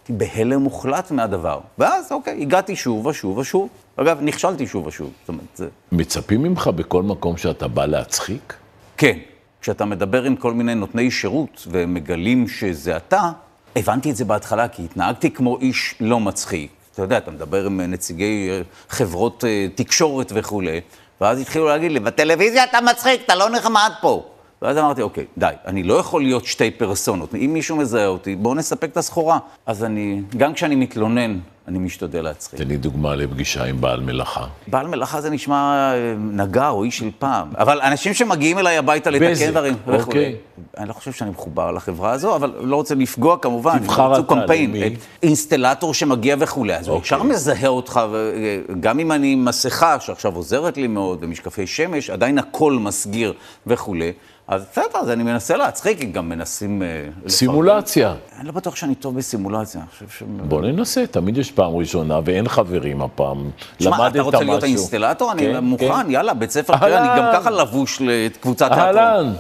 הייתי 0.09 0.25
בהלם 0.25 0.61
מוחלט 0.61 1.11
מהדבר. 1.11 1.61
ואז, 1.79 2.13
אוקיי, 2.13 2.43
הגעתי 2.43 2.77
שוב 2.77 3.07
ושוב 3.07 3.39
ושוב. 3.39 3.69
אגב, 3.97 4.19
נכשלתי 4.23 4.67
שוב 4.67 4.87
ושוב. 4.87 5.11
זאת 5.21 5.29
אומרת, 5.29 5.45
זה... 5.55 5.69
מצפים 5.93 6.43
ממך 6.43 6.67
בכל 6.67 7.03
מקום 7.03 7.37
שאתה 7.37 7.69
בא 7.69 7.87
להצחיק? 7.87 8.55
כן. 8.97 9.19
כשאתה 9.61 9.85
מדבר 9.85 10.23
עם 10.23 10.37
כל 10.37 10.53
מיני 10.53 10.75
נותני 10.75 11.11
שירות 11.11 11.67
ומגלים 11.71 12.49
שזה 12.49 12.97
אתה, 12.97 13.31
הבנתי 13.77 14.11
את 14.11 14.17
זה 14.17 14.25
בהתחלה, 14.25 14.69
כי 14.69 14.85
התנהגתי 14.85 15.31
כמו 15.31 15.59
איש 15.59 15.95
לא 16.01 16.21
מצחיק. 16.21 16.71
אתה 16.93 17.03
יודע, 17.03 17.19
אתה 17.19 17.31
מדבר 17.31 17.67
עם 17.67 17.81
נציגי 17.81 18.49
אה, 18.51 18.61
חברות 18.89 19.45
אה, 19.45 19.67
תקשורת 19.75 20.33
וכולי, 20.35 20.81
ואז 21.21 21.41
התחילו 21.41 21.67
להגיד 21.67 21.93
לי, 21.93 22.01
בטלוויזיה 22.01 22.65
אתה 22.65 22.79
מצחיק, 22.81 23.23
אתה 23.25 23.35
לא 23.35 23.51
נחמד 23.51 23.91
פה. 24.01 24.34
ואז 24.65 24.79
אמרתי, 24.79 25.03
אוקיי, 25.03 25.25
די, 25.39 25.51
אני 25.67 25.83
לא 25.83 25.95
יכול 25.95 26.23
להיות 26.23 26.45
שתי 26.45 26.71
פרסונות. 26.71 27.35
אם 27.35 27.51
מישהו 27.53 27.77
מזהה 27.77 28.07
אותי, 28.07 28.37
בואו 28.37 28.55
נספק 28.55 28.91
את 28.91 28.97
הסחורה. 28.97 29.39
אז 29.67 29.85
אני, 29.85 30.23
גם 30.37 30.55
כשאני 30.55 30.75
מתלונן 30.75 31.39
אני 31.69 31.79
משתדל 31.79 32.23
להצחיק. 32.23 32.59
תן 32.59 32.69
לי 32.69 32.77
דוגמה 32.77 33.15
לפגישה 33.15 33.65
עם 33.65 33.81
בעל 33.81 34.01
מלאכה. 34.01 34.47
בעל 34.67 34.87
מלאכה 34.87 35.21
זה 35.21 35.31
נשמע 35.31 35.93
אה, 35.95 36.15
נגר 36.19 36.69
או 36.69 36.85
איש 36.85 36.99
של 36.99 37.11
פעם, 37.19 37.49
אבל 37.59 37.81
אנשים 37.81 38.15
שמגיעים 38.15 38.59
אליי 38.59 38.79
הביתה 38.79 39.11
לתקן 39.11 39.31
בזק, 39.31 39.49
דברים 39.51 39.75
אוקיי. 39.87 40.01
וכולי. 40.01 40.35
אני 40.79 40.89
לא 40.89 40.93
חושב 40.93 41.13
שאני 41.13 41.31
מחובר 41.31 41.71
לחברה 41.71 42.11
הזו, 42.11 42.37
אבל 42.37 42.53
לא 42.61 42.77
רוצה 42.77 42.95
לפגוע 42.95 43.37
כמובן. 43.39 43.79
תבחר 43.79 44.15
אתה, 44.15 44.23
קמפיין, 44.23 44.75
אינסטלטור 45.23 45.95
שמגיע 45.95 46.37
וכולי, 46.39 46.77
אז 46.77 46.89
הוא 46.89 46.95
אוקיי. 46.97 47.07
ישר 47.07 47.23
מזהה 47.23 47.69
אותך, 47.69 48.01
ו- 48.11 48.33
גם 48.81 49.01
אם 49.01 49.13
אני 49.13 49.33
עם 49.33 49.45
מסכה 49.45 50.01
שעכשיו 50.01 50.37
עוזרת 50.37 50.77
לי 50.77 50.87
מאוד, 50.87 51.19
ומשקפי 51.21 51.67
שמש, 51.67 52.11
עדיין 52.11 52.39
הכל 52.39 52.73
מסגיר 52.73 53.33
וכולי. 53.67 54.13
אז 54.49 54.65
בסדר, 54.73 54.99
אז 55.01 55.11
אני 55.11 55.23
מנסה 55.23 55.57
להצחיק, 55.57 55.99
כי 55.99 56.07
גם 56.07 56.29
מנסים... 56.29 56.83
אה. 56.83 57.29
סימולציה. 57.29 58.15
אני 58.39 58.47
לא 58.47 58.53
בטוח 58.53 58.77
שאני 58.77 58.95
טוב 58.95 59.17
בסימולציה, 59.17 59.81
אני 59.81 59.91
חושב 59.91 60.09
ש... 60.09 60.23
בוא 60.49 60.61
ננסה, 60.61 61.07
תמיד 61.07 61.39
יש 61.39 61.53
פעם 61.53 61.77
ראשונה 61.77 62.21
ואין 62.25 62.49
חברים 62.49 63.03
הפעם. 63.03 63.51
למדת 63.81 64.13
אתה 64.13 64.23
רוצה 64.23 64.41
להיות. 64.41 64.63
האינסטלטור? 64.63 65.33
אני 65.33 65.43
כן, 65.43 65.59
מוכן, 65.59 66.03
כן. 66.03 66.11
יאללה, 66.11 66.35
בית 66.35 66.51
ספר, 66.51 66.75
אני 66.75 67.21
גם. 67.21 67.31
ככה 67.33 67.51
לבוש 67.51 68.03
לקבוצת 68.05 68.73
תיאטרון. 68.73 68.97
אהלן. 68.97 69.33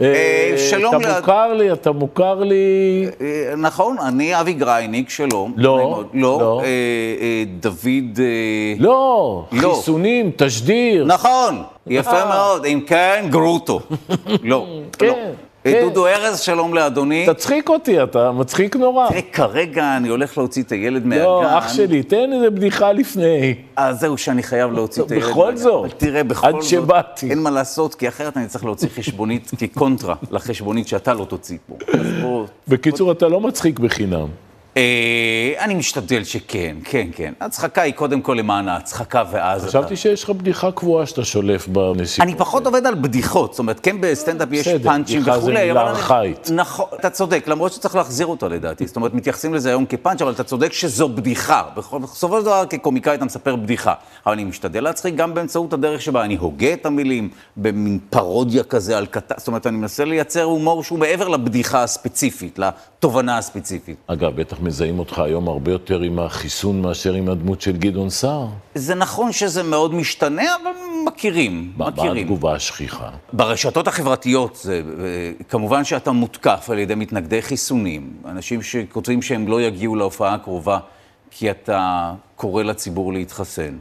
אה, 0.00 0.54
שלום 0.70 0.96
אתה 0.96 1.16
מוכר 1.20 1.52
לי, 1.52 1.72
אתה 1.72 1.92
מוכר 1.92 2.34
לי. 2.44 3.06
אה, 3.20 3.54
נכון, 3.56 3.96
אני 3.98 4.40
אבי 4.40 4.52
גרייניק, 4.52 5.10
שלום. 5.10 5.54
לא. 5.56 6.04
לא. 6.14 6.38
לא. 6.40 6.60
אה, 6.60 6.66
אה, 7.20 7.44
דוד... 7.60 8.18
אה, 8.18 8.74
לא, 8.78 9.44
לא. 9.52 9.74
חיסונים, 9.74 10.30
תשדיר. 10.36 11.04
נכון, 11.04 11.62
יפה 11.90 12.10
אה. 12.10 12.28
מאוד, 12.28 12.64
אם 12.64 12.80
כן, 12.86 13.26
גרוטו. 13.30 13.80
לא, 14.42 14.66
כן, 14.98 15.06
לא. 15.06 15.12
אה, 15.66 15.72
כן. 15.72 15.80
דודו 15.80 16.06
ארז, 16.06 16.40
שלום 16.40 16.74
לאדוני. 16.74 17.26
תצחיק 17.26 17.68
אותי, 17.68 18.02
אתה 18.02 18.32
מצחיק 18.32 18.76
נורא. 18.76 19.08
תראה, 19.08 19.22
כרגע 19.22 19.96
אני 19.96 20.08
הולך 20.08 20.38
להוציא 20.38 20.62
את 20.62 20.72
הילד 20.72 21.06
מהגן. 21.06 21.22
לא, 21.22 21.58
אח 21.58 21.72
שלי, 21.72 22.02
תן 22.02 22.32
איזה 22.32 22.50
בדיחה 22.50 22.92
לפני. 22.92 23.54
אז 23.76 24.00
זהו, 24.00 24.18
שאני 24.18 24.42
חייב 24.42 24.72
להוציא 24.72 25.02
את 25.02 25.10
הילד. 25.10 25.24
בכל. 25.24 25.56
זאת, 25.56 25.90
תראה, 25.96 26.24
בכל 26.24 26.46
עד 26.46 26.54
זאת, 26.54 26.62
שבאתי. 26.62 27.30
אין 27.30 27.38
מה 27.38 27.50
לעשות, 27.50 27.94
כי 27.94 28.08
אחרת 28.08 28.36
אני 28.36 28.46
צריך 28.46 28.64
להוציא 28.64 28.88
חשבונית 28.88 29.50
כקונטרה 29.58 30.14
לחשבונית 30.30 30.88
שאתה 30.88 31.14
לא 31.14 31.24
תוציא 31.24 31.58
פה. 31.66 31.76
בקיצור, 32.68 33.12
אתה 33.12 33.28
לא 33.28 33.40
מצחיק 33.40 33.78
בחינם. 33.78 34.26
אה, 34.76 35.54
אני 35.58 35.74
משתדל 35.74 36.24
שכן, 36.24 36.76
כן, 36.84 37.06
כן. 37.12 37.32
הצחקה 37.40 37.82
היא 37.82 37.94
קודם 37.94 38.20
כל 38.20 38.34
למען 38.34 38.68
ההצחקה, 38.68 39.24
ואז... 39.30 39.64
חשבתי. 39.64 39.96
שיש 39.96 40.24
לך 40.24 40.30
בדיחה 40.30 40.72
קבועה 40.72 41.06
שאתה 41.06 41.24
שולף 41.24 41.68
בנסיבות. 41.68 42.28
אני 42.28 42.38
פחות 42.38 42.66
עובד 42.66 42.86
על 42.86 42.94
בדיחות, 42.94 43.52
זאת 43.52 43.58
אומרת, 43.58 43.80
כן 43.80 43.96
בסטנדאפ 44.00 44.52
יש 44.52 44.68
בסדר, 44.68 44.90
פאנצ'ים 44.90 45.20
בדיחה 45.20 45.38
זה 45.38 45.42
וכולי, 45.42 45.66
מילה 45.66 45.80
ארכאית. 45.80 46.50
נכון, 46.54 46.86
אתה 47.00 47.10
צודק, 47.10 47.44
למרות 47.46 47.72
שצריך 47.72 47.94
להחזיר 47.94 48.26
אותה 48.26 48.48
לדעתי. 48.48 48.86
זאת 48.86 48.96
אומרת, 48.96 49.14
מתייחסים 49.14 49.54
לזה 49.54 49.68
היום 49.68 49.86
כפאנץ', 49.86 50.22
אבל 50.22 50.32
אתה 50.32 50.44
צודק 50.44 50.72
שזו 50.72 51.08
בדיחה. 51.08 51.62
בסופו 51.76 52.38
של 52.38 52.44
דבר, 52.44 52.64
כקומיקאי 52.70 53.14
אתה 53.14 53.24
מספר 53.24 53.56
בדיחה. 53.56 53.94
אבל 54.26 54.32
אני 54.32 54.44
משתדל 54.44 54.84
להצחיק 54.84 55.14
גם 55.14 55.34
באמצעות 55.34 55.72
הדרך 55.72 56.02
שבה 56.02 56.24
אני 56.24 56.36
הוגה 56.36 56.72
את 56.72 56.86
המילים, 56.86 57.28
במין 57.56 57.98
פרודיה 58.10 58.62
כזה 58.62 58.98
על 58.98 59.06
קטע, 59.06 59.34
זאת 59.38 59.48
אומרת, 59.48 59.66
אני 59.66 59.76
מנסה 59.76 60.04
לייצר 60.04 60.42
הומור 60.42 60.84
שהוא 60.84 60.98
מעבר 60.98 61.28
לבדיחה 61.28 61.82
הספציפית, 61.82 62.58
לתובנה 62.58 63.38
הספציפית. 63.38 63.96
אגב, 64.06 64.40
בטח 64.40 64.59
מזהים 64.62 64.98
אותך 64.98 65.18
היום 65.18 65.48
הרבה 65.48 65.72
יותר 65.72 66.00
עם 66.00 66.18
החיסון 66.18 66.82
מאשר 66.82 67.12
עם 67.12 67.28
הדמות 67.28 67.60
של 67.60 67.76
גדעון 67.76 68.10
סער. 68.10 68.46
זה 68.74 68.94
נכון 68.94 69.32
שזה 69.32 69.62
מאוד 69.62 69.94
משתנה, 69.94 70.42
אבל 70.62 70.70
מכירים, 71.06 71.72
מה 71.76 71.84
מה 71.84 71.90
מכירים. 71.90 72.22
התגובה 72.22 72.54
השכיחה? 72.54 73.10
ברשתות 73.32 73.88
החברתיות, 73.88 74.58
זה, 74.62 74.82
אה, 74.98 75.32
כמובן 75.48 75.84
שאתה 75.84 76.12
מותקף 76.12 76.68
על 76.70 76.78
ידי 76.78 76.94
מתנגדי 76.94 77.42
חיסונים, 77.42 78.12
אנשים 78.24 78.62
שכותבים 78.62 79.22
שהם 79.22 79.48
לא 79.48 79.62
יגיעו 79.62 79.96
להופעה 79.96 80.34
הקרובה 80.34 80.78
כי 81.30 81.50
אתה 81.50 82.12
קורא 82.36 82.62
לציבור 82.62 83.12
להתחסן. 83.12 83.76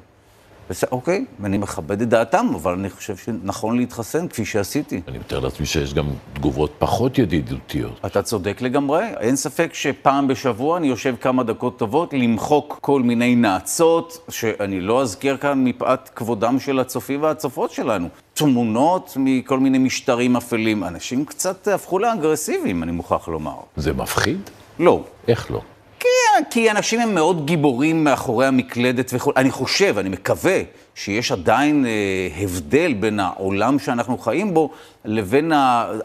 וזה, 0.69 0.87
אוקיי, 0.91 1.25
ואני 1.39 1.57
מכבד 1.57 2.01
את 2.01 2.09
דעתם, 2.09 2.47
אבל 2.55 2.73
אני 2.73 2.89
חושב 2.89 3.17
שנכון 3.17 3.77
להתחסן 3.77 4.27
כפי 4.27 4.45
שעשיתי. 4.45 5.01
אני 5.07 5.17
מתאר 5.17 5.39
לעצמי 5.39 5.65
שיש 5.65 5.93
גם 5.93 6.05
תגובות 6.33 6.71
פחות 6.79 7.17
ידידותיות. 7.17 7.99
אתה 8.05 8.21
צודק 8.21 8.61
לגמרי, 8.61 9.03
אין 9.19 9.35
ספק 9.35 9.69
שפעם 9.73 10.27
בשבוע 10.27 10.77
אני 10.77 10.87
יושב 10.87 11.15
כמה 11.21 11.43
דקות 11.43 11.79
טובות 11.79 12.13
למחוק 12.13 12.77
כל 12.81 13.01
מיני 13.01 13.35
נאצות, 13.35 14.25
שאני 14.29 14.81
לא 14.81 15.01
אזכיר 15.01 15.37
כאן 15.37 15.63
מפאת 15.63 16.09
כבודם 16.09 16.59
של 16.59 16.79
הצופים 16.79 17.23
והצופות 17.23 17.71
שלנו. 17.71 18.07
תמונות 18.33 19.13
מכל 19.19 19.59
מיני 19.59 19.77
משטרים 19.77 20.35
אפלים. 20.35 20.83
אנשים 20.83 21.25
קצת 21.25 21.67
הפכו 21.67 21.99
לאגרסיביים, 21.99 22.83
אני 22.83 22.91
מוכרח 22.91 23.27
לומר. 23.27 23.55
זה 23.77 23.93
מפחיד? 23.93 24.49
לא. 24.79 25.03
איך 25.27 25.51
לא? 25.51 25.61
כי, 25.99 26.07
כי 26.49 26.71
אנשים 26.71 26.99
הם 26.99 27.15
מאוד 27.15 27.45
גיבורים 27.45 28.03
מאחורי 28.03 28.45
המקלדת 28.45 29.11
וכו'. 29.13 29.31
אני 29.35 29.51
חושב, 29.51 29.97
אני 29.97 30.09
מקווה, 30.09 30.61
שיש 30.95 31.31
עדיין 31.31 31.85
אה, 31.85 32.43
הבדל 32.43 32.93
בין 32.93 33.19
העולם 33.19 33.79
שאנחנו 33.79 34.17
חיים 34.17 34.53
בו 34.53 34.69
לבין 35.05 35.51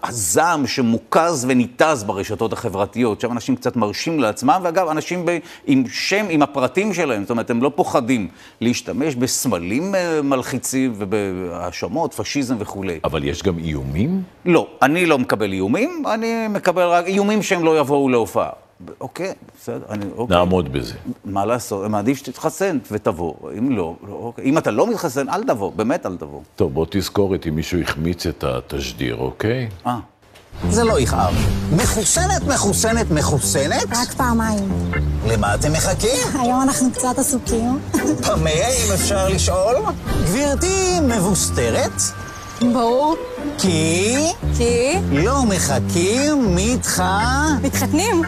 הזעם 0.02 0.66
שמוקז 0.66 1.46
וניתז 1.48 2.04
ברשתות 2.04 2.52
החברתיות. 2.52 3.20
שם 3.20 3.32
אנשים 3.32 3.56
קצת 3.56 3.76
מרשים 3.76 4.20
לעצמם, 4.20 4.60
ואגב, 4.62 4.88
אנשים 4.88 5.24
ב, 5.24 5.38
עם 5.66 5.84
שם, 5.88 6.26
עם 6.30 6.42
הפרטים 6.42 6.94
שלהם, 6.94 7.22
זאת 7.22 7.30
אומרת, 7.30 7.50
הם 7.50 7.62
לא 7.62 7.72
פוחדים 7.74 8.28
להשתמש 8.60 9.14
בסמלים 9.14 9.94
אה, 9.94 10.22
מלחיצים 10.22 10.92
ובהאשמות, 10.98 12.14
פשיזם 12.14 12.56
וכולי. 12.58 12.98
אבל 13.04 13.24
יש 13.24 13.42
גם 13.42 13.58
איומים? 13.58 14.22
לא, 14.44 14.66
אני 14.82 15.06
לא 15.06 15.18
מקבל 15.18 15.52
איומים, 15.52 16.02
אני 16.14 16.48
מקבל 16.48 16.86
רק 16.86 17.06
איומים 17.06 17.42
שהם 17.42 17.64
לא 17.64 17.78
יבואו 17.78 18.08
להופעה. 18.08 18.63
אוקיי, 19.00 19.32
בסדר, 19.60 19.84
אני, 19.90 20.04
אוקיי. 20.16 20.36
נעמוד 20.36 20.72
בזה. 20.72 20.94
מה 21.24 21.44
לעשות? 21.44 21.90
מעדיף 21.90 22.18
שתתחסן 22.18 22.78
ותבוא. 22.90 23.34
אם 23.58 23.70
לא, 23.70 23.94
לא, 24.08 24.12
אוקיי. 24.12 24.44
אם 24.44 24.58
אתה 24.58 24.70
לא 24.70 24.86
מתחסן, 24.90 25.28
אל 25.28 25.44
תבוא, 25.44 25.72
באמת 25.76 26.06
אל 26.06 26.16
תבוא. 26.16 26.40
טוב, 26.56 26.74
בוא 26.74 26.86
תזכור 26.90 27.34
את 27.34 27.46
אם 27.46 27.54
מישהו 27.54 27.80
החמיץ 27.80 28.26
את 28.26 28.44
התשדיר, 28.44 29.16
אוקיי? 29.16 29.68
אה, 29.86 29.98
זה 30.70 30.84
לא 30.84 31.00
יכאב. 31.00 31.34
מחוסנת, 31.76 32.42
מחוסנת, 32.42 33.10
מחוסנת? 33.10 33.84
רק 33.90 34.12
פעמיים. 34.16 34.68
למה 35.26 35.54
אתם 35.54 35.72
מחכים? 35.72 36.40
היום 36.40 36.62
אנחנו 36.62 36.92
קצת 36.92 37.18
עסוקים. 37.18 37.78
פמה, 38.22 38.50
אם 38.50 38.92
אפשר 38.94 39.28
לשאול? 39.28 39.76
גברתי 40.24 41.00
מבוסתרת? 41.00 42.00
ברור. 42.60 43.16
כי 43.58 44.16
כי 44.56 44.92
לא 45.12 45.44
מחכים, 45.44 46.56
מתח... 46.56 47.00
מתחתנים. 47.62 48.22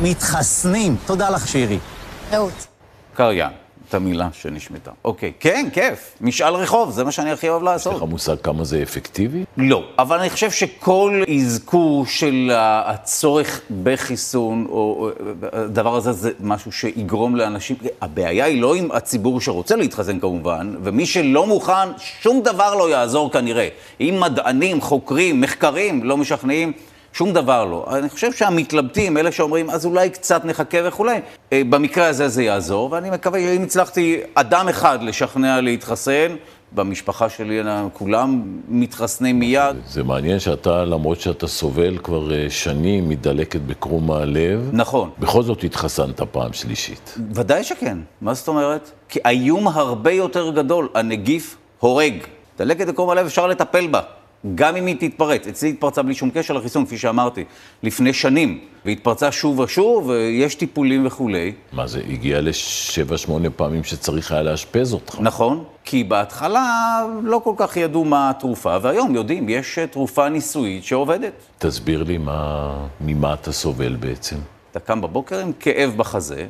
מתחסנים. 0.00 0.96
תודה 1.06 1.30
לך, 1.30 1.48
שירי. 1.48 1.78
רעות. 2.32 2.66
קריין, 3.14 3.50
את 3.88 3.94
המילה 3.94 4.28
שנשמטה. 4.32 4.90
אוקיי, 5.04 5.32
כן, 5.40 5.68
כיף. 5.72 6.14
משאל 6.20 6.54
רחוב, 6.54 6.90
זה 6.90 7.04
מה 7.04 7.12
שאני 7.12 7.30
הכי 7.30 7.48
אוהב 7.48 7.62
יש 7.62 7.66
לעשות. 7.66 7.96
לך 7.96 8.02
מושג 8.02 8.36
כמה 8.42 8.64
זה 8.64 8.82
אפקטיבי? 8.82 9.44
לא, 9.56 9.84
אבל 9.98 10.18
אני 10.18 10.30
חושב 10.30 10.50
שכל 10.50 11.22
אזכור 11.36 12.06
של 12.06 12.50
הצורך 12.54 13.60
בחיסון, 13.82 14.66
או 14.68 15.10
הדבר 15.52 15.96
הזה, 15.96 16.12
זה 16.12 16.30
משהו 16.40 16.72
שיגרום 16.72 17.36
לאנשים... 17.36 17.76
הבעיה 18.00 18.44
היא 18.44 18.62
לא 18.62 18.74
עם 18.74 18.92
הציבור 18.92 19.40
שרוצה 19.40 19.76
להתחסן 19.76 20.20
כמובן, 20.20 20.74
ומי 20.82 21.06
שלא 21.06 21.46
מוכן, 21.46 21.88
שום 21.98 22.42
דבר 22.42 22.74
לא 22.74 22.90
יעזור 22.90 23.32
כנראה. 23.32 23.68
אם 24.00 24.18
מדענים, 24.20 24.80
חוקרים, 24.80 25.40
מחקרים 25.40 26.04
לא 26.04 26.16
משכנעים, 26.16 26.72
שום 27.12 27.32
דבר 27.32 27.64
לא. 27.64 27.86
אני 27.90 28.08
חושב 28.08 28.32
שהמתלבטים, 28.32 29.16
אלה 29.16 29.32
שאומרים, 29.32 29.70
אז 29.70 29.86
אולי 29.86 30.10
קצת 30.10 30.44
נחכה 30.44 30.78
וכולי, 30.84 31.20
אה, 31.52 31.62
במקרה 31.70 32.06
הזה 32.06 32.28
זה 32.28 32.42
יעזור, 32.42 32.92
ואני 32.92 33.10
מקווה 33.10 33.40
שאם 33.40 33.62
הצלחתי 33.62 34.20
אדם 34.34 34.68
אחד 34.68 35.02
לשכנע 35.02 35.60
להתחסן, 35.60 36.36
במשפחה 36.74 37.28
שלי 37.28 37.60
כולם 37.92 38.42
מתחסנים 38.68 39.38
מיד. 39.38 39.76
זה 39.86 40.02
מעניין 40.02 40.38
שאתה, 40.38 40.84
למרות 40.84 41.20
שאתה 41.20 41.46
סובל 41.46 41.98
כבר 41.98 42.32
אה, 42.34 42.50
שנים 42.50 43.08
מדלקת 43.08 43.60
בקרום 43.60 44.10
הלב, 44.10 44.70
נכון. 44.72 45.10
בכל 45.18 45.42
זאת 45.42 45.64
התחסנת 45.64 46.20
פעם 46.20 46.52
שלישית. 46.52 47.14
ודאי 47.34 47.64
שכן. 47.64 47.98
מה 48.20 48.34
זאת 48.34 48.48
אומרת? 48.48 48.90
כי 49.08 49.18
האיום 49.24 49.68
הרבה 49.68 50.12
יותר 50.12 50.50
גדול. 50.50 50.88
הנגיף 50.94 51.56
הורג. 51.78 52.14
דלקת 52.58 52.86
בקרום 52.86 53.10
הלב 53.10 53.26
אפשר 53.26 53.46
לטפל 53.46 53.86
בה, 53.86 54.00
גם 54.54 54.76
אם 54.76 54.86
היא 54.86 54.96
תתפרץ. 54.98 55.46
אצלי 55.46 55.68
התפרצה 55.68 56.02
בלי 56.02 56.14
שום 56.14 56.30
קשר 56.30 56.54
לחיסון, 56.54 56.86
כפי 56.86 56.98
שאמרתי, 56.98 57.44
לפני 57.82 58.12
שנים. 58.12 58.60
והתפרצה 58.84 59.32
שוב 59.32 59.58
ושוב, 59.58 60.06
ויש 60.06 60.54
טיפולים 60.54 61.06
וכולי. 61.06 61.52
מה 61.72 61.86
זה, 61.86 62.00
הגיע 62.10 62.40
לשבע, 62.40 63.18
שמונה 63.18 63.50
פעמים 63.50 63.84
שצריך 63.84 64.32
היה 64.32 64.42
לאשפז 64.42 64.92
אותך. 64.94 65.16
נכון, 65.20 65.64
כי 65.84 66.04
בהתחלה 66.04 67.00
לא 67.22 67.40
כל 67.44 67.54
כך 67.56 67.76
ידעו 67.76 68.04
מה 68.04 68.30
התרופה, 68.30 68.76
והיום 68.82 69.14
יודעים, 69.14 69.48
יש 69.48 69.78
תרופה 69.90 70.28
ניסויית 70.28 70.84
שעובדת. 70.84 71.32
תסביר 71.58 72.02
לי 72.02 72.18
מה, 72.18 72.72
ממה 73.00 73.34
אתה 73.34 73.52
סובל 73.52 73.96
בעצם. 73.96 74.36
אתה 74.70 74.80
קם 74.80 75.00
בבוקר 75.00 75.38
עם 75.38 75.52
כאב 75.60 75.94
בחזה, 75.96 76.46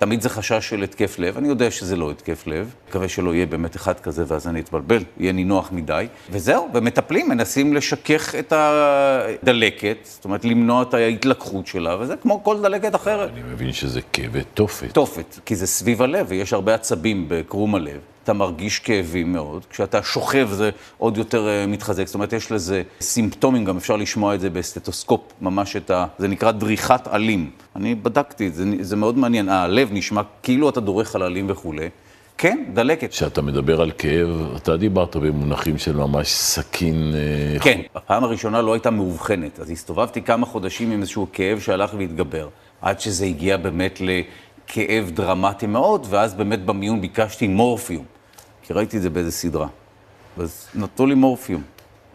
תמיד 0.00 0.20
זה 0.20 0.28
חשש 0.28 0.68
של 0.68 0.82
התקף 0.82 1.18
לב, 1.18 1.36
אני 1.36 1.48
יודע 1.48 1.70
שזה 1.70 1.96
לא 1.96 2.10
התקף 2.10 2.46
לב, 2.46 2.74
מקווה 2.88 3.08
שלא 3.08 3.34
יהיה 3.34 3.46
באמת 3.46 3.76
אחד 3.76 4.00
כזה 4.00 4.24
ואז 4.26 4.48
אני 4.48 4.60
אתבלבל, 4.60 5.02
יהיה 5.18 5.32
נינוח 5.32 5.72
מדי, 5.72 6.06
וזהו, 6.30 6.68
ומטפלים, 6.74 7.28
מנסים 7.28 7.74
לשכך 7.74 8.34
את 8.34 8.52
הדלקת, 8.56 9.96
זאת 10.02 10.24
אומרת 10.24 10.44
למנוע 10.44 10.82
את 10.82 10.94
ההתלקחות 10.94 11.66
שלה, 11.66 11.96
וזה 12.00 12.16
כמו 12.16 12.44
כל 12.44 12.62
דלקת 12.62 12.94
אחרת. 12.94 13.30
אני 13.32 13.42
מבין 13.42 13.72
שזה 13.72 14.00
כאבי 14.12 14.40
תופת. 14.54 14.94
תופת, 14.94 15.38
כי 15.46 15.56
זה 15.56 15.66
סביב 15.66 16.02
הלב, 16.02 16.26
ויש 16.28 16.52
הרבה 16.52 16.74
עצבים 16.74 17.24
בקרום 17.28 17.74
הלב. 17.74 18.00
אתה 18.24 18.32
מרגיש 18.32 18.78
כאבים 18.78 19.32
מאוד, 19.32 19.64
כשאתה 19.70 20.02
שוכב 20.02 20.48
זה 20.52 20.70
עוד 20.98 21.16
יותר 21.16 21.46
אה, 21.46 21.70
מתחזק, 21.70 22.06
זאת 22.06 22.14
אומרת, 22.14 22.32
יש 22.32 22.52
לזה 22.52 22.82
סימפטומים, 23.00 23.64
גם 23.64 23.76
אפשר 23.76 23.96
לשמוע 23.96 24.34
את 24.34 24.40
זה 24.40 24.50
בסטטוסקופ, 24.50 25.20
ממש 25.40 25.76
את 25.76 25.90
ה... 25.90 26.06
זה 26.18 26.28
נקרא 26.28 26.50
דריכת 26.50 27.06
עלים. 27.06 27.50
אני 27.76 27.94
בדקתי 27.94 28.46
את 28.46 28.54
זה, 28.54 28.64
זה 28.80 28.96
מאוד 28.96 29.18
מעניין. 29.18 29.48
הלב 29.48 29.88
נשמע 29.92 30.22
כאילו 30.42 30.68
אתה 30.68 30.80
דורך 30.80 31.14
על 31.14 31.22
עלים 31.22 31.46
וכולי. 31.50 31.88
כן, 32.38 32.64
דלקת. 32.74 33.10
כשאתה 33.10 33.42
מדבר 33.42 33.80
על 33.80 33.90
כאב, 33.98 34.28
אתה 34.56 34.76
דיברת 34.76 35.16
במונחים 35.16 35.78
של 35.78 35.96
ממש 35.96 36.28
סכין... 36.28 37.14
אה, 37.14 37.60
כן, 37.60 37.80
הפעם 37.94 38.24
הראשונה 38.24 38.62
לא 38.62 38.72
הייתה 38.72 38.90
מאובחנת, 38.90 39.60
אז 39.60 39.70
הסתובבתי 39.70 40.22
כמה 40.22 40.46
חודשים 40.46 40.90
עם 40.90 41.00
איזשהו 41.00 41.26
כאב 41.32 41.60
שהלך 41.60 41.94
והתגבר, 41.98 42.48
עד 42.82 43.00
שזה 43.00 43.24
הגיע 43.24 43.56
באמת 43.56 44.00
לכאב 44.70 45.10
דרמטי 45.14 45.66
מאוד, 45.66 46.06
ואז 46.10 46.34
באמת 46.34 46.64
במיון 46.64 47.00
ביקשתי 47.00 47.48
מורפיום, 47.48 48.04
כי 48.62 48.72
ראיתי 48.72 48.96
את 48.96 49.02
זה 49.02 49.10
באיזה 49.10 49.30
סדרה. 49.30 49.66
אז 50.38 50.66
נתנו 50.74 51.06
לי 51.06 51.14
מורפיום, 51.14 51.62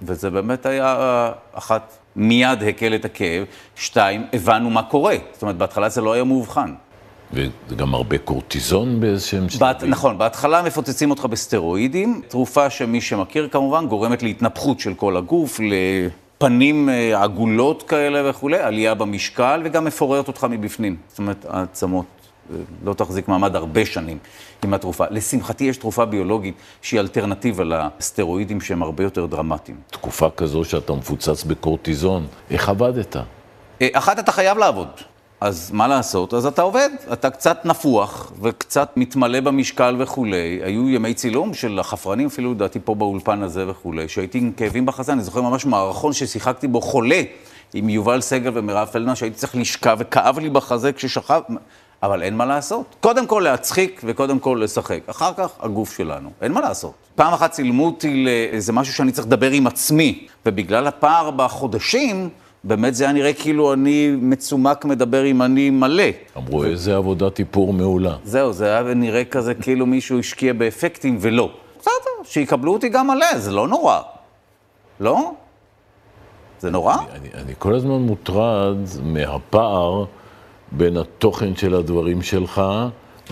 וזה 0.01 0.29
באמת 0.29 0.65
היה 0.65 0.85
אה, 0.85 1.31
אחת, 1.53 1.97
מיד 2.15 2.63
הקל 2.63 2.95
את 2.95 3.05
הכאב, 3.05 3.45
שתיים, 3.75 4.25
הבנו 4.33 4.69
מה 4.69 4.83
קורה. 4.83 5.15
זאת 5.33 5.41
אומרת, 5.41 5.57
בהתחלה 5.57 5.89
זה 5.89 6.01
לא 6.01 6.13
היה 6.13 6.24
מאובחן. 6.24 6.74
וגם 7.33 7.95
הרבה 7.95 8.17
קורטיזון 8.17 9.00
באיזשהם 9.00 9.47
באת, 9.59 9.83
נכון, 9.83 10.17
בהתחלה 10.17 10.62
מפוצצים 10.62 11.09
אותך 11.09 11.25
בסטרואידים, 11.25 12.21
תרופה 12.27 12.69
שמי 12.69 13.01
שמכיר 13.01 13.47
כמובן 13.51 13.88
גורמת 13.88 14.24
להתנפחות 14.24 14.79
של 14.79 14.93
כל 14.93 15.17
הגוף, 15.17 15.59
לפנים 15.59 16.89
אה, 16.89 17.24
עגולות 17.24 17.83
כאלה 17.83 18.29
וכולי, 18.29 18.57
עלייה 18.57 18.93
במשקל 18.93 19.62
וגם 19.65 19.85
מפוררת 19.85 20.27
אותך 20.27 20.47
מבפנים. 20.50 20.95
זאת 21.09 21.19
אומרת, 21.19 21.45
העצמות 21.50 22.05
לא 22.83 22.93
תחזיק 22.93 23.27
מעמד 23.27 23.55
הרבה 23.55 23.85
שנים 23.85 24.17
עם 24.63 24.73
התרופה. 24.73 25.05
לשמחתי 25.09 25.63
יש 25.63 25.77
תרופה 25.77 26.05
ביולוגית 26.05 26.55
שהיא 26.81 26.99
אלטרנטיבה 26.99 27.63
לסטרואידים 27.63 28.61
שהם 28.61 28.83
הרבה 28.83 29.03
יותר 29.03 29.25
דרמטיים. 29.25 29.77
תקופה 29.91 30.29
כזו 30.37 30.63
שאתה 30.63 30.93
מפוצץ 30.93 31.43
בקורטיזון, 31.43 32.27
איך 32.49 32.69
עבדת? 32.69 33.15
אה, 33.81 33.87
אחת, 33.93 34.19
אתה 34.19 34.31
חייב 34.31 34.57
לעבוד. 34.57 34.87
אז 35.41 35.71
מה 35.73 35.87
לעשות? 35.87 36.33
אז 36.33 36.45
אתה 36.45 36.61
עובד, 36.61 36.89
אתה 37.13 37.29
קצת 37.29 37.65
נפוח 37.65 38.31
וקצת 38.41 38.89
מתמלא 38.95 39.39
במשקל 39.39 39.95
וכולי. 39.99 40.59
היו 40.63 40.89
ימי 40.89 41.13
צילום 41.13 41.53
של 41.53 41.79
החפרנים, 41.79 42.27
אפילו 42.27 42.51
לדעתי 42.51 42.79
פה 42.83 42.95
באולפן 42.95 43.43
הזה 43.43 43.69
וכולי, 43.69 44.07
שהייתי 44.07 44.37
עם 44.37 44.51
כאבים 44.51 44.85
בחזה, 44.85 45.13
אני 45.13 45.23
זוכר 45.23 45.41
ממש 45.41 45.65
מערכון 45.65 46.13
ששיחקתי 46.13 46.67
בו 46.67 46.81
חולה 46.81 47.21
עם 47.73 47.89
יובל 47.89 48.21
סגל 48.21 48.51
ומירב 48.53 48.87
פלדמן, 48.87 49.15
שהייתי 49.15 49.37
צריך 49.37 49.55
לשכב 49.55 49.97
וכאב 49.99 50.39
לי 50.39 50.49
בחזה 50.49 50.93
כששכב, 50.93 51.41
אבל 52.03 52.23
אין 52.23 52.37
מה 52.37 52.45
לעשות. 52.45 52.95
קודם 52.99 53.27
כל 53.27 53.41
להצחיק 53.45 54.01
וקודם 54.03 54.39
כל 54.39 54.59
לשחק. 54.63 54.99
אחר 55.07 55.31
כך 55.37 55.49
הגוף 55.59 55.97
שלנו, 55.97 56.29
אין 56.41 56.51
מה 56.51 56.61
לעשות. 56.61 56.93
פעם 57.15 57.33
אחת 57.33 57.51
צילמו 57.51 57.85
אותי 57.85 58.25
לאיזה 58.25 58.73
משהו 58.73 58.93
שאני 58.93 59.11
צריך 59.11 59.27
לדבר 59.27 59.51
עם 59.51 59.67
עצמי, 59.67 60.27
ובגלל 60.45 60.87
הפער 60.87 61.31
בחודשים, 61.31 62.29
באמת 62.63 62.95
זה 62.95 63.03
היה 63.03 63.13
נראה 63.13 63.33
כאילו 63.33 63.73
אני 63.73 64.15
מצומק 64.21 64.85
מדבר 64.85 65.23
עם 65.23 65.41
אני 65.41 65.69
מלא. 65.69 66.03
אמרו, 66.37 66.63
איזה 66.63 66.95
עבודת 66.95 67.39
איפור 67.39 67.73
מעולה. 67.73 68.15
זהו, 68.23 68.53
זה 68.53 68.65
היה 68.65 68.81
נראה 68.93 69.25
כזה 69.25 69.53
כאילו 69.53 69.85
מישהו 69.85 70.19
השקיע 70.19 70.53
באפקטים 70.53 71.17
ולא. 71.21 71.49
בסדר, 71.79 72.23
שיקבלו 72.23 72.73
אותי 72.73 72.89
גם 72.89 73.07
מלא, 73.07 73.37
זה 73.37 73.51
לא 73.51 73.67
נורא. 73.67 74.01
לא? 74.99 75.31
זה 76.59 76.71
נורא? 76.71 76.95
אני, 76.95 77.29
אני 77.33 77.53
כל 77.59 77.75
הזמן 77.75 77.91
מוטרד 78.01 78.77
מהפער 79.03 80.05
בין 80.72 80.98
התוכן 80.98 81.55
של 81.55 81.75
הדברים 81.75 82.22
שלך 82.22 82.62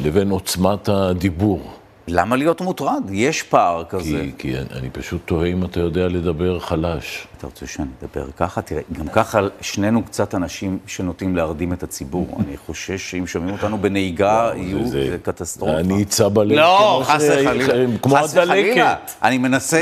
לבין 0.03 0.29
עוצמת 0.29 0.89
הדיבור. 0.89 1.61
למה 2.07 2.35
להיות 2.35 2.61
מוטרד? 2.61 3.03
יש 3.11 3.43
פער 3.43 3.83
כזה. 3.89 4.03
כי, 4.03 4.31
כי 4.37 4.57
אני, 4.57 4.65
אני 4.79 4.89
פשוט 4.89 5.21
תוהה 5.25 5.47
אם 5.47 5.63
אתה 5.63 5.79
יודע 5.79 6.07
לדבר 6.07 6.59
חלש. 6.59 7.27
אתה 7.37 7.47
רוצה 7.47 7.67
שאני 7.67 7.87
אדבר 8.01 8.25
ככה? 8.37 8.61
תראה, 8.61 8.81
גם 8.93 9.07
ככה 9.07 9.39
שנינו 9.61 10.03
קצת 10.03 10.35
אנשים 10.35 10.77
שנוטים 10.87 11.35
להרדים 11.35 11.73
את 11.73 11.83
הציבור. 11.83 12.27
אני 12.47 12.57
חושש 12.57 13.11
שאם 13.11 13.27
שומעים 13.27 13.53
אותנו 13.53 13.77
בנהיגה, 13.77 14.51
יהיו 14.55 14.87
זה- 14.87 15.09
זה 15.09 15.17
קטסטרופה. 15.23 15.79
אני 15.79 16.03
אצא 16.03 16.27
בלב. 16.29 16.51
לא, 16.57 17.01
חס 17.05 17.23
וחלילה. 17.41 17.97
כמו. 18.01 18.17
הדלקת. 18.17 19.11
אני 19.23 19.37
מנסה 19.37 19.79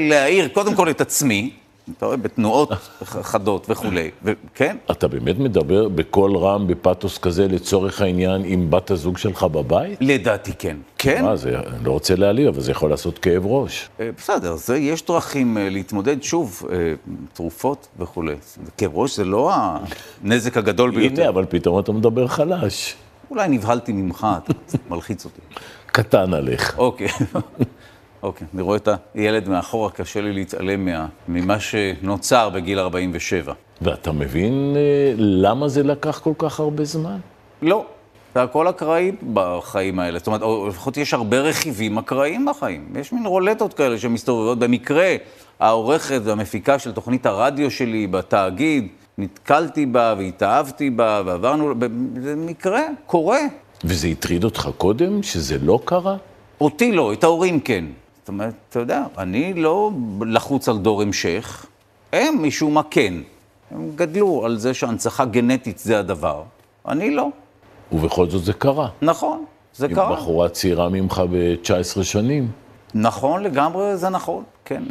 להעיר 0.00 0.48
קודם 0.48 0.74
כל 0.74 0.90
את 0.90 1.00
עצמי, 1.00 1.50
אתה 1.96 2.06
רואה, 2.06 2.16
בתנועות 2.16 2.72
חדות 3.02 3.66
וכולי, 3.70 4.10
וכן, 4.24 4.76
אתה 4.90 5.08
באמת 5.08 5.38
מדבר 5.38 5.88
בקול 5.88 6.36
רם, 6.36 6.66
בפתוס 6.66 7.18
כזה, 7.18 7.48
לצורך 7.48 8.00
העניין, 8.00 8.42
עם 8.44 8.70
בת 8.70 8.90
הזוג 8.90 9.18
שלך 9.18 9.42
בבית? 9.42 9.98
לדעתי 10.00 10.52
כן. 10.58 10.76
כן? 10.98 11.24
מה 11.24 11.36
זה, 11.36 11.58
אני 11.58 11.84
לא 11.84 11.92
רוצה 11.92 12.16
להעליב, 12.16 12.48
אבל 12.48 12.60
זה 12.60 12.70
יכול 12.70 12.90
לעשות 12.90 13.18
כאב 13.18 13.46
ראש. 13.46 13.88
אה, 14.00 14.10
בסדר, 14.16 14.56
זה, 14.56 14.76
יש 14.76 15.06
דרכים 15.06 15.58
אה, 15.58 15.68
להתמודד, 15.68 16.22
שוב, 16.22 16.62
אה, 16.72 16.76
תרופות 17.32 17.88
וכולי. 17.98 18.34
כאב 18.78 18.90
ראש 18.94 19.16
זה 19.16 19.24
לא 19.24 19.52
הנזק 20.24 20.56
הגדול 20.56 20.90
ביותר. 20.90 21.22
הנה, 21.22 21.28
אבל 21.28 21.44
פתאום 21.48 21.78
אתה 21.78 21.92
מדבר 21.92 22.26
חלש. 22.26 22.94
אולי 23.30 23.48
נבהלתי 23.48 23.92
ממך, 23.92 24.26
אתה 24.44 24.52
מלחיץ 24.90 25.24
אותי. 25.24 25.40
קטן 25.86 26.34
עליך. 26.34 26.78
אוקיי. 26.78 27.08
אוקיי, 28.22 28.46
אני 28.54 28.62
רואה 28.62 28.76
את 28.76 28.88
הילד 29.14 29.48
מאחורה, 29.48 29.90
קשה 29.90 30.20
לי 30.20 30.32
להתעלם 30.32 30.84
מה, 30.84 31.06
ממה 31.28 31.60
שנוצר 31.60 32.48
בגיל 32.48 32.78
47. 32.78 33.52
ואתה 33.82 34.12
מבין 34.12 34.74
אה, 34.76 35.12
למה 35.16 35.68
זה 35.68 35.82
לקח 35.82 36.18
כל 36.18 36.32
כך 36.38 36.60
הרבה 36.60 36.84
זמן? 36.84 37.18
לא, 37.62 37.84
זה 38.34 38.42
הכל 38.42 38.68
אקראי 38.68 39.12
בחיים 39.32 39.98
האלה. 39.98 40.18
זאת 40.18 40.26
אומרת, 40.26 40.42
או 40.42 40.68
לפחות 40.68 40.96
יש 40.96 41.14
הרבה 41.14 41.40
רכיבים 41.40 41.98
אקראיים 41.98 42.46
בחיים. 42.46 42.92
יש 43.00 43.12
מין 43.12 43.26
רולטות 43.26 43.74
כאלה 43.74 43.98
שמסתובבות. 43.98 44.58
במקרה, 44.58 45.16
העורכת 45.60 46.20
והמפיקה 46.24 46.78
של 46.78 46.92
תוכנית 46.92 47.26
הרדיו 47.26 47.70
שלי 47.70 48.06
בתאגיד, 48.06 48.88
נתקלתי 49.18 49.86
בה 49.86 50.14
והתאהבתי 50.18 50.90
בה 50.90 51.22
ועברנו, 51.26 51.74
זה 52.20 52.36
מקרה, 52.36 52.82
קורה. 53.06 53.40
וזה 53.84 54.08
הטריד 54.08 54.44
אותך 54.44 54.68
קודם, 54.78 55.22
שזה 55.22 55.58
לא 55.62 55.80
קרה? 55.84 56.16
אותי 56.60 56.92
לא, 56.92 57.12
את 57.12 57.24
ההורים 57.24 57.60
כן. 57.60 57.84
אומרת, 58.30 58.54
אתה 58.68 58.78
יודע, 58.78 59.04
אני 59.18 59.54
לא 59.54 59.90
לחוץ 60.26 60.68
על 60.68 60.78
דור 60.78 61.02
המשך, 61.02 61.66
הם 62.12 62.42
משום 62.42 62.74
מה 62.74 62.82
כן. 62.90 63.14
הם 63.70 63.90
גדלו 63.94 64.44
על 64.44 64.58
זה 64.58 64.74
שהנצחה 64.74 65.24
גנטית 65.24 65.78
זה 65.78 65.98
הדבר. 65.98 66.42
אני 66.88 67.10
לא. 67.10 67.28
ובכל 67.92 68.30
זאת 68.30 68.44
זה 68.44 68.52
קרה. 68.52 68.88
נכון, 69.02 69.44
זה 69.74 69.86
עם 69.86 69.94
קרה. 69.94 70.12
בחורה 70.12 70.48
צעירה 70.48 70.88
ממך 70.88 71.22
ב-19 71.30 72.02
שנים. 72.02 72.48
נכון 72.94 73.42
לגמרי, 73.42 73.96
זה 73.96 74.08
נכון, 74.08 74.42
כן. 74.64 74.82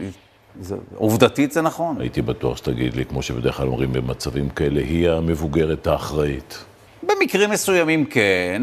זה, 0.62 0.76
עובדתית 0.96 1.52
זה 1.52 1.62
נכון. 1.62 2.02
הייתי 2.02 2.22
בטוח 2.22 2.58
שתגיד 2.58 2.96
לי, 2.96 3.06
כמו 3.06 3.22
שבדרך 3.22 3.58
כלל 3.58 3.68
אומרים 3.68 3.94
במצבים 3.94 4.50
כאלה, 4.50 4.80
היא 4.80 5.10
המבוגרת 5.10 5.88
האחראית. 5.88 6.66
במקרים 7.04 7.50
מסוימים 7.50 8.06
כן. 8.06 8.62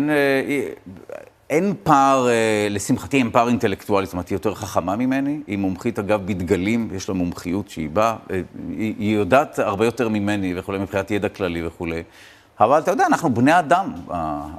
אין 1.50 1.74
פער, 1.82 2.28
אה, 2.28 2.66
לשמחתי 2.70 3.16
אין 3.16 3.30
פער 3.30 3.48
אינטלקטואלי, 3.48 4.06
זאת 4.06 4.12
אומרת, 4.12 4.28
היא 4.28 4.36
יותר 4.36 4.54
חכמה 4.54 4.96
ממני, 4.96 5.40
היא 5.46 5.58
מומחית 5.58 5.98
אגב 5.98 6.26
בדגלים, 6.26 6.88
יש 6.94 7.08
לה 7.08 7.14
מומחיות 7.14 7.68
שהיא 7.68 7.90
באה, 7.90 8.16
אה, 8.30 8.40
היא, 8.68 8.94
היא 8.98 9.16
יודעת 9.16 9.58
הרבה 9.58 9.84
יותר 9.84 10.08
ממני 10.08 10.58
וכולי, 10.58 10.78
מבחינת 10.78 11.10
ידע 11.10 11.28
כללי 11.28 11.66
וכולי. 11.66 12.02
אבל 12.60 12.78
אתה 12.78 12.90
יודע, 12.90 13.06
אנחנו 13.06 13.34
בני 13.34 13.58
אדם, 13.58 13.92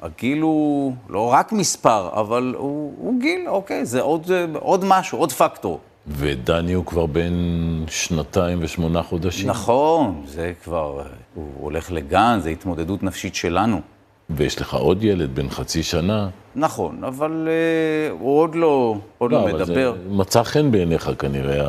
הגיל 0.02 0.42
הוא 0.42 0.94
לא 1.10 1.34
רק 1.34 1.52
מספר, 1.52 2.10
אבל 2.14 2.54
הוא, 2.58 2.94
הוא 2.98 3.22
גיל, 3.22 3.48
אוקיי, 3.48 3.86
זה 3.86 4.02
עוד, 4.02 4.32
אה, 4.32 4.46
עוד 4.54 4.86
משהו, 4.86 5.18
עוד 5.18 5.32
פקטור. 5.32 5.80
ודני 6.08 6.74
הוא 6.74 6.86
כבר 6.86 7.06
בן 7.06 7.34
שנתיים 7.88 8.58
ושמונה 8.62 9.04
חודשים. 9.04 9.50
נכון, 9.50 10.24
זה 10.26 10.54
כבר, 10.64 11.02
הוא 11.34 11.48
הולך 11.60 11.92
לגן, 11.92 12.40
זה 12.42 12.50
התמודדות 12.50 13.04
נפשית 13.04 13.36
שלנו. 13.36 13.82
ויש 14.30 14.62
לך 14.62 14.74
עוד 14.74 15.04
ילד 15.04 15.36
בן 15.36 15.50
חצי 15.50 15.84
שנה. 15.84 16.30
נכון, 16.60 17.04
אבל 17.04 17.48
אה, 17.48 18.12
הוא 18.20 18.40
עוד 18.40 18.56
לא, 18.56 18.98
עוד 19.18 19.32
לא, 19.32 19.44
אבל 19.44 19.54
מדבר. 19.54 19.94
זה 20.04 20.10
מצא 20.10 20.44
חן 20.44 20.72
בעיניך 20.72 21.10
כנראה, 21.20 21.66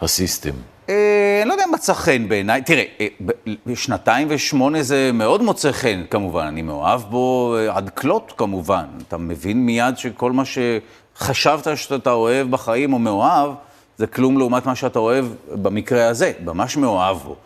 הסיסטם. 0.00 0.50
אה, 0.88 1.38
אני 1.42 1.48
לא 1.48 1.54
יודע 1.54 1.64
אם 1.64 1.74
מצא 1.74 1.94
חן 1.94 2.28
בעיניי. 2.28 2.62
תראה, 2.62 2.84
אה, 3.00 3.74
שנתיים 3.74 4.26
ושמונה 4.30 4.82
זה 4.82 5.10
מאוד 5.14 5.42
מוצא 5.42 5.72
חן, 5.72 6.02
כמובן. 6.10 6.46
אני 6.46 6.62
מאוהב 6.62 7.00
בו 7.00 7.56
עד 7.70 7.90
כלות, 7.90 8.32
כמובן. 8.36 8.84
אתה 9.08 9.16
מבין 9.16 9.66
מיד 9.66 9.98
שכל 9.98 10.32
מה 10.32 10.42
שחשבת 10.44 11.76
שאתה 11.76 12.12
אוהב 12.12 12.50
בחיים 12.50 12.92
או 12.92 12.98
מאוהב, 12.98 13.50
זה 13.96 14.06
כלום 14.06 14.38
לעומת 14.38 14.66
מה 14.66 14.74
שאתה 14.74 14.98
אוהב 14.98 15.26
במקרה 15.52 16.08
הזה. 16.08 16.32
ממש 16.44 16.76
מאוהב 16.76 17.16
בו. 17.16 17.36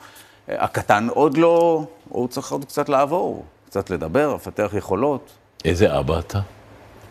הקטן 0.48 1.08
עוד 1.10 1.36
לא, 1.36 1.84
הוא 2.08 2.28
צריך 2.28 2.52
עוד 2.52 2.64
קצת 2.64 2.88
לעבור, 2.88 3.44
קצת 3.66 3.90
לדבר, 3.90 4.34
לפתח 4.34 4.70
יכולות. 4.76 5.30
איזה 5.64 5.98
אבא 5.98 6.18
אתה? 6.18 6.40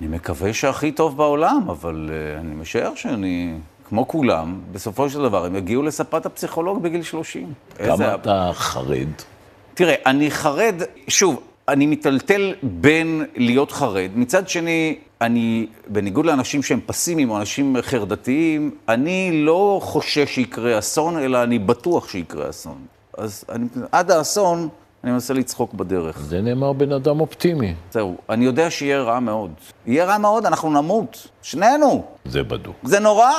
אני 0.02 0.08
מקווה 0.08 0.54
שהכי 0.54 0.92
טוב 0.92 1.18
בעולם, 1.18 1.66
אבל 1.70 2.10
uh, 2.10 2.40
אני 2.40 2.56
משער 2.56 2.96
שאני, 2.96 3.54
כמו 3.90 4.08
כולם, 4.08 4.60
בסופו 4.72 5.10
של 5.10 5.22
דבר 5.22 5.46
הם 5.46 5.56
יגיעו 5.56 5.84
לספת 5.84 6.26
הפסיכולוג 6.26 6.82
בגיל 6.82 7.04
30. 7.04 7.54
כמה 7.78 7.92
איזה- 7.92 8.16
אתה 8.16 8.50
חרד? 8.54 9.08
תראה, 9.74 9.96
אני 10.06 10.32
חרד, 10.32 10.76
שוב, 11.08 11.40
אני 11.68 11.86
מיטלטל 11.86 12.54
בין 12.64 13.26
להיות 13.36 13.72
חרד, 13.72 14.10
מצד 14.16 14.50
שני, 14.50 14.96
אני, 15.22 15.68
בניגוד 15.88 16.26
לאנשים 16.26 16.64
שהם 16.64 16.80
פסימיים 16.86 17.30
או 17.30 17.38
אנשים 17.38 17.76
חרדתיים, 17.82 18.72
אני 18.90 19.32
לא 19.46 19.80
חושש 19.84 20.36
שיקרה 20.36 20.80
אסון, 20.80 21.18
אלא 21.18 21.44
אני 21.44 21.60
בטוח 21.60 22.10
שיקרה 22.10 22.50
אסון. 22.50 22.78
אז 23.18 23.44
אני, 23.50 23.66
עד 23.92 24.12
האסון, 24.12 24.70
אני 25.06 25.14
מנסה 25.14 25.34
לצחוק 25.34 25.74
בדרך. 25.74 26.20
זה 26.20 26.42
נאמר 26.42 26.74
בן 26.74 26.92
אדם 26.92 27.20
אופטימי. 27.20 27.74
זהו, 27.92 28.18
אני 28.30 28.46
יודע 28.46 28.72
שיהיה 28.72 29.02
רע 29.02 29.20
מאוד. 29.20 29.52
יהיה 29.88 30.06
רע 30.06 30.18
מאוד, 30.18 30.46
אנחנו 30.46 30.70
נמות. 30.82 31.28
שנינו. 31.42 32.04
זה 32.26 32.44
בדוק. 32.44 32.76
זה 32.84 33.00
נורא. 33.00 33.30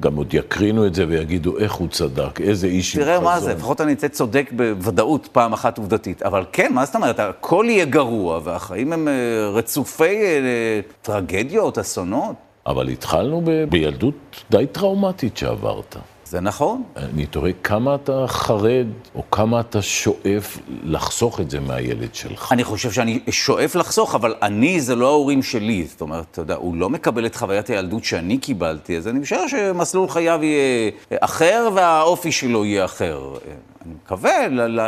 גם 0.00 0.16
עוד 0.16 0.34
יקרינו 0.34 0.86
את 0.86 0.94
זה 0.94 1.04
ויגידו 1.08 1.58
איך 1.58 1.72
הוא 1.72 1.88
צדק, 1.88 2.40
איזה 2.40 2.66
איש 2.66 2.96
עם 2.96 3.02
תראה 3.02 3.20
מה 3.20 3.34
חזון. 3.34 3.44
זה, 3.44 3.54
לפחות 3.54 3.80
אני 3.80 3.92
אצא 3.92 4.08
צודק 4.08 4.50
בוודאות 4.56 5.28
פעם 5.32 5.52
אחת 5.52 5.78
עובדתית. 5.78 6.22
אבל 6.22 6.44
כן, 6.52 6.72
מה 6.72 6.84
זאת 6.84 6.94
אומרת, 6.94 7.20
הכל 7.20 7.66
יהיה 7.68 7.84
גרוע, 7.84 8.40
והחיים 8.44 8.92
הם 8.92 9.08
אה, 9.08 9.12
רצופי 9.52 10.04
אה, 10.24 10.80
טרגדיות, 11.02 11.78
אסונות. 11.78 12.34
אבל 12.66 12.88
התחלנו 12.88 13.42
ב- 13.44 13.64
בילדות 13.64 14.14
די 14.50 14.66
טראומטית 14.72 15.36
שעברת. 15.36 15.96
זה 16.24 16.40
נכון. 16.40 16.82
אני 16.96 17.26
תוהה 17.26 17.52
כמה 17.64 17.94
אתה 17.94 18.24
חרד, 18.28 18.86
או 19.14 19.22
כמה 19.30 19.60
אתה 19.60 19.82
שואף 19.82 20.58
לחסוך 20.84 21.40
את 21.40 21.50
זה 21.50 21.60
מהילד 21.60 22.14
שלך. 22.14 22.52
אני 22.52 22.64
חושב 22.64 22.92
שאני 22.92 23.20
שואף 23.30 23.74
לחסוך, 23.74 24.14
אבל 24.14 24.34
אני 24.42 24.80
זה 24.80 24.94
לא 24.94 25.08
ההורים 25.08 25.42
שלי. 25.42 25.84
זאת 25.84 26.00
אומרת, 26.00 26.24
אתה 26.30 26.40
יודע, 26.40 26.54
הוא 26.54 26.76
לא 26.76 26.90
מקבל 26.90 27.26
את 27.26 27.36
חוויית 27.36 27.70
הילדות 27.70 28.04
שאני 28.04 28.38
קיבלתי, 28.38 28.96
אז 28.96 29.08
אני 29.08 29.18
משער 29.18 29.46
שמסלול 29.46 30.08
חייו 30.08 30.40
יהיה 30.42 30.90
אחר 31.20 31.68
והאופי 31.74 32.32
שלו 32.32 32.64
יהיה 32.64 32.84
אחר. 32.84 33.34
אני 33.86 33.94
מקווה, 34.04 34.32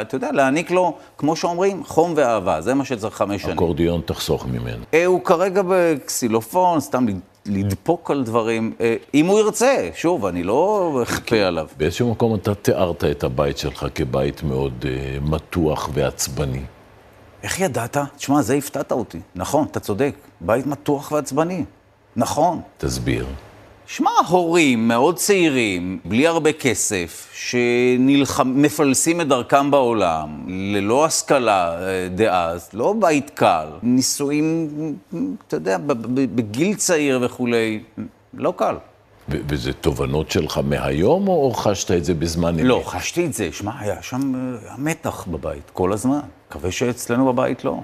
אתה 0.00 0.14
יודע, 0.14 0.32
להעניק 0.32 0.70
לו, 0.70 0.94
כמו 1.18 1.36
שאומרים, 1.36 1.84
חום 1.84 2.12
ואהבה. 2.16 2.60
זה 2.60 2.74
מה 2.74 2.84
שצריך 2.84 3.14
חמש 3.14 3.42
שנים. 3.42 3.54
אקורדיון 3.54 4.00
תחסוך 4.04 4.46
ממנו. 4.46 4.84
אה, 4.94 5.06
הוא 5.06 5.24
כרגע 5.24 5.62
בקסילופון, 5.68 6.80
סתם 6.80 7.06
לדפוק 7.48 8.10
על 8.10 8.24
דברים. 8.24 8.72
אה, 8.80 8.96
אם 9.14 9.26
הוא 9.26 9.38
ירצה, 9.38 9.88
שוב, 9.94 10.26
אני 10.26 10.42
לא 10.42 11.00
אכפה 11.02 11.36
עליו. 11.36 11.66
באיזשהו 11.76 12.10
מקום 12.10 12.34
אתה 12.34 12.54
תיארת 12.54 13.04
את 13.04 13.24
הבית 13.24 13.58
שלך 13.58 13.86
כבית 13.94 14.42
מאוד 14.42 14.84
uh, 14.84 15.30
מתוח 15.30 15.88
ועצבני. 15.92 16.62
איך 17.42 17.60
ידעת? 17.60 17.96
תשמע, 18.16 18.42
זה 18.42 18.54
הפתעת 18.54 18.92
אותי. 18.92 19.20
נכון, 19.34 19.66
אתה 19.70 19.80
צודק. 19.80 20.14
בית 20.40 20.66
מתוח 20.66 21.12
ועצבני. 21.12 21.64
נכון. 22.16 22.60
תסביר. 22.78 23.26
שמע, 23.86 24.10
הורים 24.28 24.88
מאוד 24.88 25.16
צעירים, 25.16 25.98
בלי 26.04 26.26
הרבה 26.26 26.52
כסף, 26.52 27.30
שמפלסים 27.34 29.20
את 29.20 29.28
דרכם 29.28 29.70
בעולם, 29.70 30.44
ללא 30.48 31.04
השכלה 31.04 31.82
אה, 31.82 32.08
דאז, 32.14 32.70
לא 32.72 32.94
בית 33.00 33.30
קל, 33.30 33.66
נישואים, 33.82 34.68
אתה 35.48 35.56
יודע, 35.56 35.78
בגיל 36.34 36.74
צעיר 36.74 37.18
וכולי, 37.22 37.82
לא 38.34 38.54
קל. 38.56 38.76
ו- 39.28 39.36
וזה 39.48 39.72
תובנות 39.72 40.30
שלך 40.30 40.60
מהיום, 40.64 41.28
או 41.28 41.52
חשת 41.54 41.90
את 41.90 42.04
זה 42.04 42.14
בזמן 42.14 42.54
אמת? 42.54 42.64
לא, 42.64 42.82
חשתי 42.86 43.26
את 43.26 43.32
זה. 43.32 43.48
שמע, 43.52 43.72
היה 43.78 44.02
שם 44.02 44.34
אה, 44.34 44.58
היה 44.62 44.74
מתח 44.78 45.24
בבית 45.30 45.70
כל 45.72 45.92
הזמן. 45.92 46.20
מקווה 46.48 46.72
שאצלנו 46.72 47.32
בבית 47.32 47.64
לא. 47.64 47.80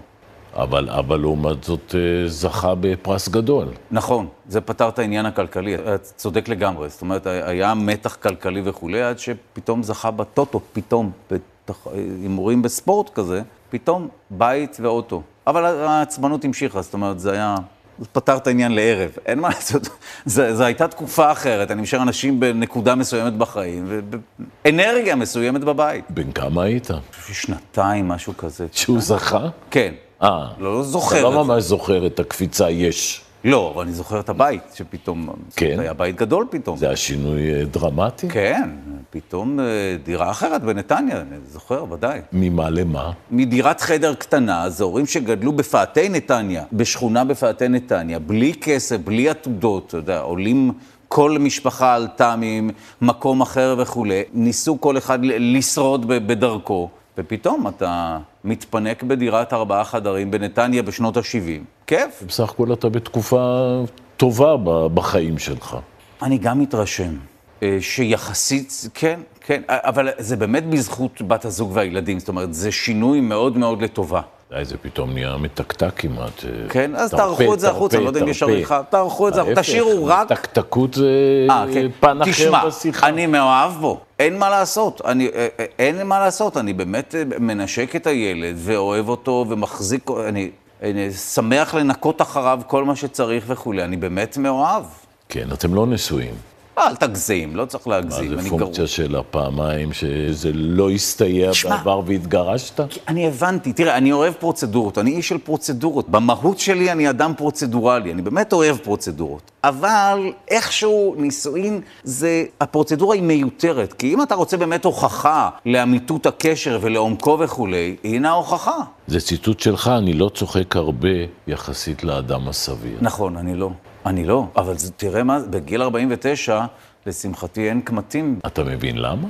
אבל 0.54 0.90
אבא 0.90 1.16
לעומת 1.16 1.64
זאת 1.64 1.94
אה, 1.94 2.28
זכה 2.28 2.74
בפרס 2.80 3.28
גדול. 3.28 3.68
נכון, 3.90 4.26
זה 4.48 4.60
פתר 4.60 4.88
את 4.88 4.98
העניין 4.98 5.26
הכלכלי, 5.26 5.74
אתה 5.74 5.98
צודק 5.98 6.48
לגמרי. 6.48 6.88
זאת 6.88 7.02
אומרת, 7.02 7.26
היה 7.26 7.74
מתח 7.74 8.14
כלכלי 8.22 8.62
וכולי, 8.64 9.02
עד 9.02 9.18
שפתאום 9.18 9.82
זכה 9.82 10.10
בטוטו, 10.10 10.60
פתאום, 10.72 11.10
בתח- 11.30 11.86
הימורים 11.94 12.62
בספורט 12.62 13.10
כזה, 13.14 13.42
פתאום 13.70 14.08
בית 14.30 14.76
ואוטו. 14.80 15.22
אבל 15.46 15.64
העצבנות 15.64 16.44
המשיכה, 16.44 16.82
זאת 16.82 16.94
אומרת, 16.94 17.20
זה 17.20 17.32
היה... 17.32 17.54
זה 17.98 18.06
פתר 18.12 18.36
את 18.36 18.46
העניין 18.46 18.74
לערב, 18.74 19.10
אין 19.26 19.38
מה 19.40 19.48
לעשות. 19.48 19.88
זו, 20.26 20.64
הייתה 20.64 20.88
תקופה 20.88 21.32
אחרת, 21.32 21.70
אני 21.70 21.82
משער 21.82 22.02
אנשים 22.02 22.40
בנקודה 22.40 22.94
מסוימת 22.94 23.32
בחיים, 23.32 23.84
ובאנרגיה 23.88 25.16
מסוימת 25.16 25.60
בבית. 25.60 26.04
בן 26.10 26.32
כמה 26.32 26.62
היית? 26.62 26.88
שנתיים, 27.32 28.08
משהו 28.08 28.36
כזה. 28.36 28.66
שהוא 28.72 29.00
זכה? 29.00 29.48
כן. 29.70 29.94
אה. 30.22 30.46
לא 30.58 30.82
זוכר 30.82 31.18
אתה 31.18 31.28
את 31.28 31.34
לא. 31.34 31.44
ממש 31.44 31.62
זוכר 31.62 32.06
את 32.06 32.20
הקפיצה 32.20 32.70
יש. 32.70 33.22
לא, 33.44 33.72
אבל 33.74 33.82
אני 33.82 33.92
זוכר 33.92 34.20
את 34.20 34.28
הבית, 34.28 34.62
שפתאום... 34.74 35.28
כן? 35.56 35.76
זה 35.76 35.82
היה 35.82 35.92
בית 35.92 36.16
גדול 36.16 36.46
פתאום. 36.50 36.76
זה 36.76 36.86
היה 36.86 36.96
שינוי 36.96 37.54
אה, 37.54 37.64
דרמטי? 37.64 38.28
כן, 38.28 38.70
פתאום 39.10 39.60
אה, 39.60 39.64
דירה 40.04 40.30
אחרת 40.30 40.62
בנתניה, 40.62 41.20
אני 41.20 41.36
זוכר, 41.48 41.84
ודאי. 41.92 42.20
ממה 42.32 42.70
למה? 42.70 43.12
מדירת 43.30 43.80
חדר 43.80 44.14
קטנה, 44.14 44.68
זה 44.70 44.84
הורים 44.84 45.06
שגדלו 45.06 45.52
בפאתי 45.52 46.08
נתניה, 46.08 46.64
בשכונה 46.72 47.24
בפאתי 47.24 47.68
נתניה, 47.68 48.18
בלי 48.18 48.52
כסף, 48.60 48.96
בלי 48.96 49.28
עתודות, 49.28 49.86
אתה 49.88 49.96
יודע, 49.96 50.20
עולים, 50.20 50.72
כל 51.08 51.36
משפחה 51.40 51.94
עלתה 51.94 52.34
ממקום 52.38 53.40
אחר 53.40 53.74
וכולי, 53.78 54.22
ניסו 54.32 54.80
כל 54.80 54.98
אחד 54.98 55.18
לשרוד 55.22 56.06
בדרכו, 56.08 56.88
ופתאום 57.18 57.68
אתה 57.68 58.18
מתפנק 58.44 59.02
בדירת 59.02 59.52
ארבעה 59.52 59.84
חדרים 59.84 60.30
בנתניה 60.30 60.82
בשנות 60.82 61.16
ה-70. 61.16 61.64
כיף. 61.86 62.22
בסך 62.26 62.50
הכל 62.50 62.72
אתה 62.72 62.88
בתקופה 62.88 63.70
טובה 64.16 64.56
בחיים 64.94 65.38
שלך. 65.38 65.76
אני 66.22 66.38
גם 66.38 66.58
מתרשם 66.58 67.14
אה, 67.62 67.78
שיחסית, 67.80 68.88
כן, 68.94 69.20
כן, 69.40 69.62
אבל 69.68 70.08
זה 70.18 70.36
באמת 70.36 70.66
בזכות 70.66 71.22
בת 71.22 71.44
הזוג 71.44 71.70
והילדים, 71.74 72.18
זאת 72.18 72.28
אומרת, 72.28 72.54
זה 72.54 72.72
שינוי 72.72 73.20
מאוד 73.20 73.56
מאוד 73.58 73.82
לטובה. 73.82 74.20
די, 74.58 74.64
זה 74.64 74.76
פתאום 74.76 75.12
נהיה 75.12 75.36
מתקתק 75.36 75.92
כמעט. 75.96 76.44
אה, 76.44 76.68
כן, 76.68 76.96
אז 76.96 77.10
תרפה, 77.10 77.22
תערכו 77.22 77.54
את 77.54 77.60
זה 77.60 77.70
החוצה, 77.70 78.00
לא 78.00 78.06
יודע 78.06 78.20
אם 78.20 78.28
יש. 78.28 78.42
עריכה, 78.42 78.82
תערכו 78.90 79.28
את 79.28 79.34
זה, 79.34 79.42
תשאירו 79.56 80.06
רק... 80.06 80.28
תקתקות 80.28 80.94
זה 80.94 81.10
אה, 81.50 81.64
כן. 81.74 81.86
פן 82.00 82.22
אחר 82.22 82.30
תשמע, 82.30 82.66
בשיחה. 82.66 83.08
אני 83.08 83.26
מאוהב 83.26 83.72
בו, 83.72 84.00
אין 84.18 84.38
מה 84.38 84.50
לעשות, 84.50 85.00
אני, 85.04 85.28
אה, 85.34 85.48
אין 85.78 86.06
מה 86.06 86.20
לעשות, 86.20 86.56
אני 86.56 86.72
באמת 86.72 87.14
מנשק 87.38 87.96
את 87.96 88.06
הילד 88.06 88.54
ואוהב 88.58 89.08
אותו 89.08 89.46
ומחזיק, 89.48 90.10
אני, 90.28 90.50
אני 90.82 91.12
שמח 91.12 91.74
לנקות 91.74 92.22
אחריו 92.22 92.60
כל 92.66 92.84
מה 92.84 92.96
שצריך 92.96 93.44
וכולי, 93.46 93.84
אני 93.84 93.96
באמת 93.96 94.36
מאוהב. 94.36 94.84
כן, 95.28 95.48
אתם 95.52 95.74
לא 95.74 95.86
נשואים. 95.86 96.51
אל 96.78 96.96
תגזים, 96.96 97.56
לא 97.56 97.64
צריך 97.64 97.86
מה, 97.86 97.94
להגזים, 97.94 98.28
זה 98.28 98.34
אני 98.40 98.48
גרוע. 98.48 98.60
פונקציה 98.60 98.86
של 98.86 99.16
הפעמיים 99.16 99.92
שזה 99.92 100.50
לא 100.52 100.90
הסתייע 100.90 101.50
בעבר 101.64 102.00
והתגרשת? 102.06 102.80
אני 103.08 103.26
הבנתי, 103.26 103.72
תראה, 103.72 103.96
אני 103.96 104.12
אוהב 104.12 104.34
פרוצדורות, 104.34 104.98
אני 104.98 105.10
איש 105.10 105.28
של 105.28 105.38
פרוצדורות. 105.38 106.08
במהות 106.08 106.58
שלי 106.58 106.92
אני 106.92 107.10
אדם 107.10 107.32
פרוצדורלי, 107.36 108.12
אני 108.12 108.22
באמת 108.22 108.52
אוהב 108.52 108.76
פרוצדורות. 108.76 109.50
אבל 109.64 110.32
איכשהו 110.48 111.14
נישואין 111.18 111.80
זה, 112.04 112.44
הפרוצדורה 112.60 113.14
היא 113.14 113.22
מיותרת. 113.22 113.92
כי 113.92 114.14
אם 114.14 114.22
אתה 114.22 114.34
רוצה 114.34 114.56
באמת 114.56 114.84
הוכחה 114.84 115.50
לאמיתות 115.66 116.26
הקשר 116.26 116.78
ולעומקו 116.82 117.38
וכולי, 117.40 117.96
הנה 118.04 118.28
ההוכחה. 118.30 118.76
זה 119.06 119.20
ציטוט 119.20 119.60
שלך, 119.60 119.90
אני 119.98 120.12
לא 120.12 120.30
צוחק 120.34 120.76
הרבה 120.76 121.08
יחסית 121.46 122.04
לאדם 122.04 122.48
הסביר. 122.48 122.98
נכון, 123.00 123.36
אני 123.36 123.54
לא. 123.54 123.70
אני 124.06 124.24
לא. 124.24 124.46
אבל 124.56 124.74
תראה 124.96 125.22
מה, 125.22 125.38
בגיל 125.50 125.82
49, 125.82 126.64
לשמחתי 127.06 127.68
אין 127.68 127.80
קמטים. 127.80 128.38
אתה 128.46 128.64
מבין 128.64 128.98
למה? 128.98 129.28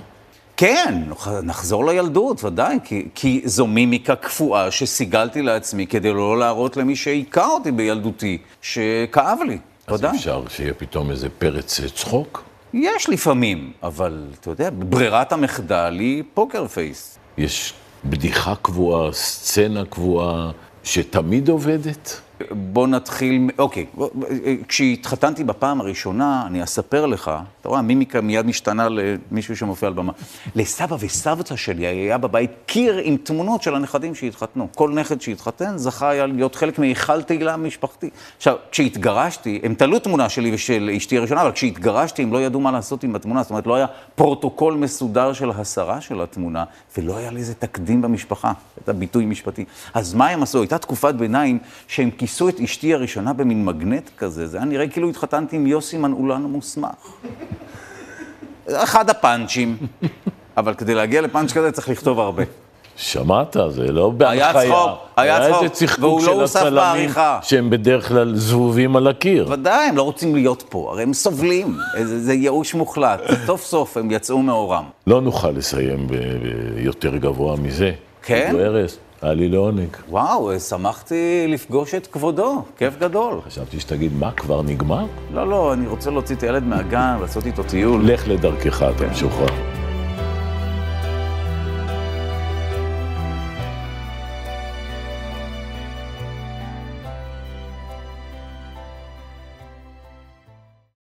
כן, 0.57 1.03
נחזור 1.43 1.87
לילדות, 1.87 2.45
ודאי, 2.45 2.79
כי, 2.85 3.09
כי 3.15 3.43
זו 3.45 3.67
מימיקה 3.67 4.17
קפואה 4.17 4.71
שסיגלתי 4.71 5.43
לעצמי 5.43 5.87
כדי 5.87 6.13
לא 6.13 6.39
להראות 6.39 6.77
למי 6.77 6.97
שהיכה 6.97 7.47
אותי 7.47 7.71
בילדותי, 7.73 8.39
שכאב 8.63 9.39
לי, 9.47 9.59
אז 9.87 9.99
ודאי. 9.99 10.17
אפשר 10.17 10.43
שיהיה 10.49 10.75
פתאום 10.75 11.11
איזה 11.11 11.29
פרץ 11.39 11.81
אה, 11.81 11.89
צחוק? 11.89 12.43
יש 12.75 13.09
לפעמים, 13.09 13.73
אבל 13.83 14.27
אתה 14.41 14.51
יודע, 14.51 14.69
ברירת 14.73 15.33
המחדל 15.33 15.97
היא 15.99 16.23
פוקר 16.35 16.67
פייס. 16.69 17.19
יש 17.39 17.75
בדיחה 18.05 18.55
קבועה, 18.63 19.13
סצנה 19.13 19.85
קבועה, 19.85 20.51
שתמיד 20.85 21.49
עובדת? 21.49 22.21
בוא 22.51 22.87
נתחיל, 22.87 23.51
אוקיי, 23.59 23.87
בוא- 23.95 24.11
כשהתחתנתי 24.69 25.45
בפעם 25.45 25.81
הראשונה, 25.81 26.43
אני 26.47 26.63
אספר 26.65 27.07
לך, 27.07 27.31
אתה 27.61 27.69
רואה, 27.69 27.79
המימיקה 27.79 28.21
מיד 28.21 28.47
משתנה 28.47 28.87
למישהו 28.89 29.57
שמופיע 29.57 29.89
על 29.89 29.95
במה. 29.95 30.13
לסבא 30.57 30.97
וסבתא 31.01 31.57
שלי 31.57 31.87
היה 31.87 32.19
בבית 32.19 32.51
קיר 32.67 33.01
עם 33.03 33.17
תמונות 33.17 33.63
של 33.63 33.75
הנכדים 33.75 34.15
שהתחתנו. 34.15 34.69
כל 34.75 34.91
נכד 34.91 35.21
שהתחתן 35.21 35.77
זכה 35.79 36.11
היה 36.11 36.27
להיות 36.27 36.55
חלק 36.55 36.79
מהיכל 36.79 37.23
תהילה 37.23 37.57
משפחתי. 37.57 38.11
עכשיו, 38.37 38.57
כשהתגרשתי, 38.71 39.61
הם 39.63 39.75
תלו 39.75 39.99
תמונה 39.99 40.29
שלי 40.29 40.55
ושל 40.55 40.91
אשתי 40.97 41.19
הראשונה, 41.19 41.43
אבל 41.43 41.53
כשהתגרשתי 41.53 42.23
הם 42.23 42.33
לא 42.33 42.43
ידעו 42.43 42.61
מה 42.61 42.71
לעשות 42.71 43.05
עם 43.05 43.15
התמונה, 43.17 43.43
זאת 43.43 43.51
אומרת, 43.51 43.67
לא 43.67 43.75
היה 43.75 43.87
פרוטוקול 44.15 44.75
מסודר 44.75 45.33
של 45.33 45.51
הסרה 45.51 46.01
של 46.01 46.21
התמונה, 46.21 46.65
ולא 46.99 47.17
היה 47.17 47.31
לזה 47.31 47.55
תקדים 47.55 48.03
במשפחה, 48.03 48.53
את 48.85 48.89
הביטוי 48.89 49.27
משפטי. 49.27 49.65
אז 49.95 50.15
מה 50.15 50.29
הם 50.29 50.43
עשו? 50.43 50.61
הייתה 50.61 50.79
תקופת 50.79 51.15
ביניים 51.15 51.59
שהם 51.89 52.11
כיסו... 52.11 52.32
כיסו 52.33 52.49
את 52.49 52.61
אשתי 52.61 52.95
הראשונה 52.95 53.33
במין 53.33 53.65
מגנט 53.65 54.11
כזה, 54.19 54.47
זה 54.47 54.57
היה 54.57 54.67
נראה 54.67 54.89
כאילו 54.89 55.09
התחתנתי 55.09 55.57
עם 55.57 55.67
יוסי 55.67 55.99
מנעולן 55.99 56.45
המוסמך. 56.45 56.89
אחד 58.69 59.11
הפאנצ'ים, 59.11 59.77
אבל 60.57 60.75
כדי 60.75 60.95
להגיע 60.95 61.21
לפאנץ' 61.21 61.53
כזה 61.53 61.73
צריך 61.73 61.89
לכתוב 61.89 62.21
הרבה. 62.21 62.43
שמעת? 62.97 63.57
זה 63.69 63.93
לא 63.93 64.11
בהנחיה. 64.11 64.61
היה 64.61 64.71
צחוק, 64.71 64.99
היה 65.17 65.51
צחוק, 65.51 65.63
איזה 65.63 65.75
צחקוק 65.75 66.23
לא 66.23 66.47
של 66.47 66.59
הצלמים. 66.59 67.11
שהם 67.43 67.71
בדרך 67.71 68.09
כלל 68.09 68.35
זבובים 68.37 68.97
על 68.97 69.09
הקיר. 69.09 69.49
ודאי, 69.51 69.89
הם 69.89 69.97
לא 69.97 70.03
רוצים 70.03 70.35
להיות 70.35 70.65
פה, 70.69 70.91
הרי 70.93 71.03
הם 71.03 71.13
סובלים, 71.13 71.77
זה, 72.09 72.21
זה 72.21 72.35
ייאוש 72.35 72.75
מוחלט. 72.75 73.21
סוף 73.47 73.65
סוף 73.65 73.97
הם 73.97 74.11
יצאו 74.11 74.43
מאורם. 74.43 74.85
לא 75.07 75.21
נוכל 75.21 75.51
לסיים 75.51 76.07
ביותר 76.77 77.17
גבוה 77.17 77.57
מזה. 77.57 77.93
כן? 78.23 78.57
ארז, 78.61 78.99
היה 79.23 79.35
לי 79.35 79.49
לעונג. 79.49 79.89
וואו, 80.09 80.61
שמחתי 80.61 81.45
לפגוש 81.49 81.95
את 81.95 82.07
כבודו, 82.07 82.63
כיף 82.79 82.99
גדול. 82.99 83.41
חשבתי 83.47 83.81
שתגיד, 83.81 84.13
מה, 84.19 84.31
כבר 84.33 84.63
נגמר? 84.63 85.05
לא, 85.35 85.49
לא, 85.49 85.73
אני 85.73 85.87
רוצה 85.87 86.11
להוציא 86.11 86.37
את 86.37 86.43
הילד 86.43 86.63
מהגן, 86.63 87.17
לעשות 87.21 87.47
איתו 87.47 87.63
טיול. 87.63 88.13
לך 88.13 88.29
לדרכך, 88.29 88.83
אתה 88.97 89.07
משוחרר. 89.07 89.82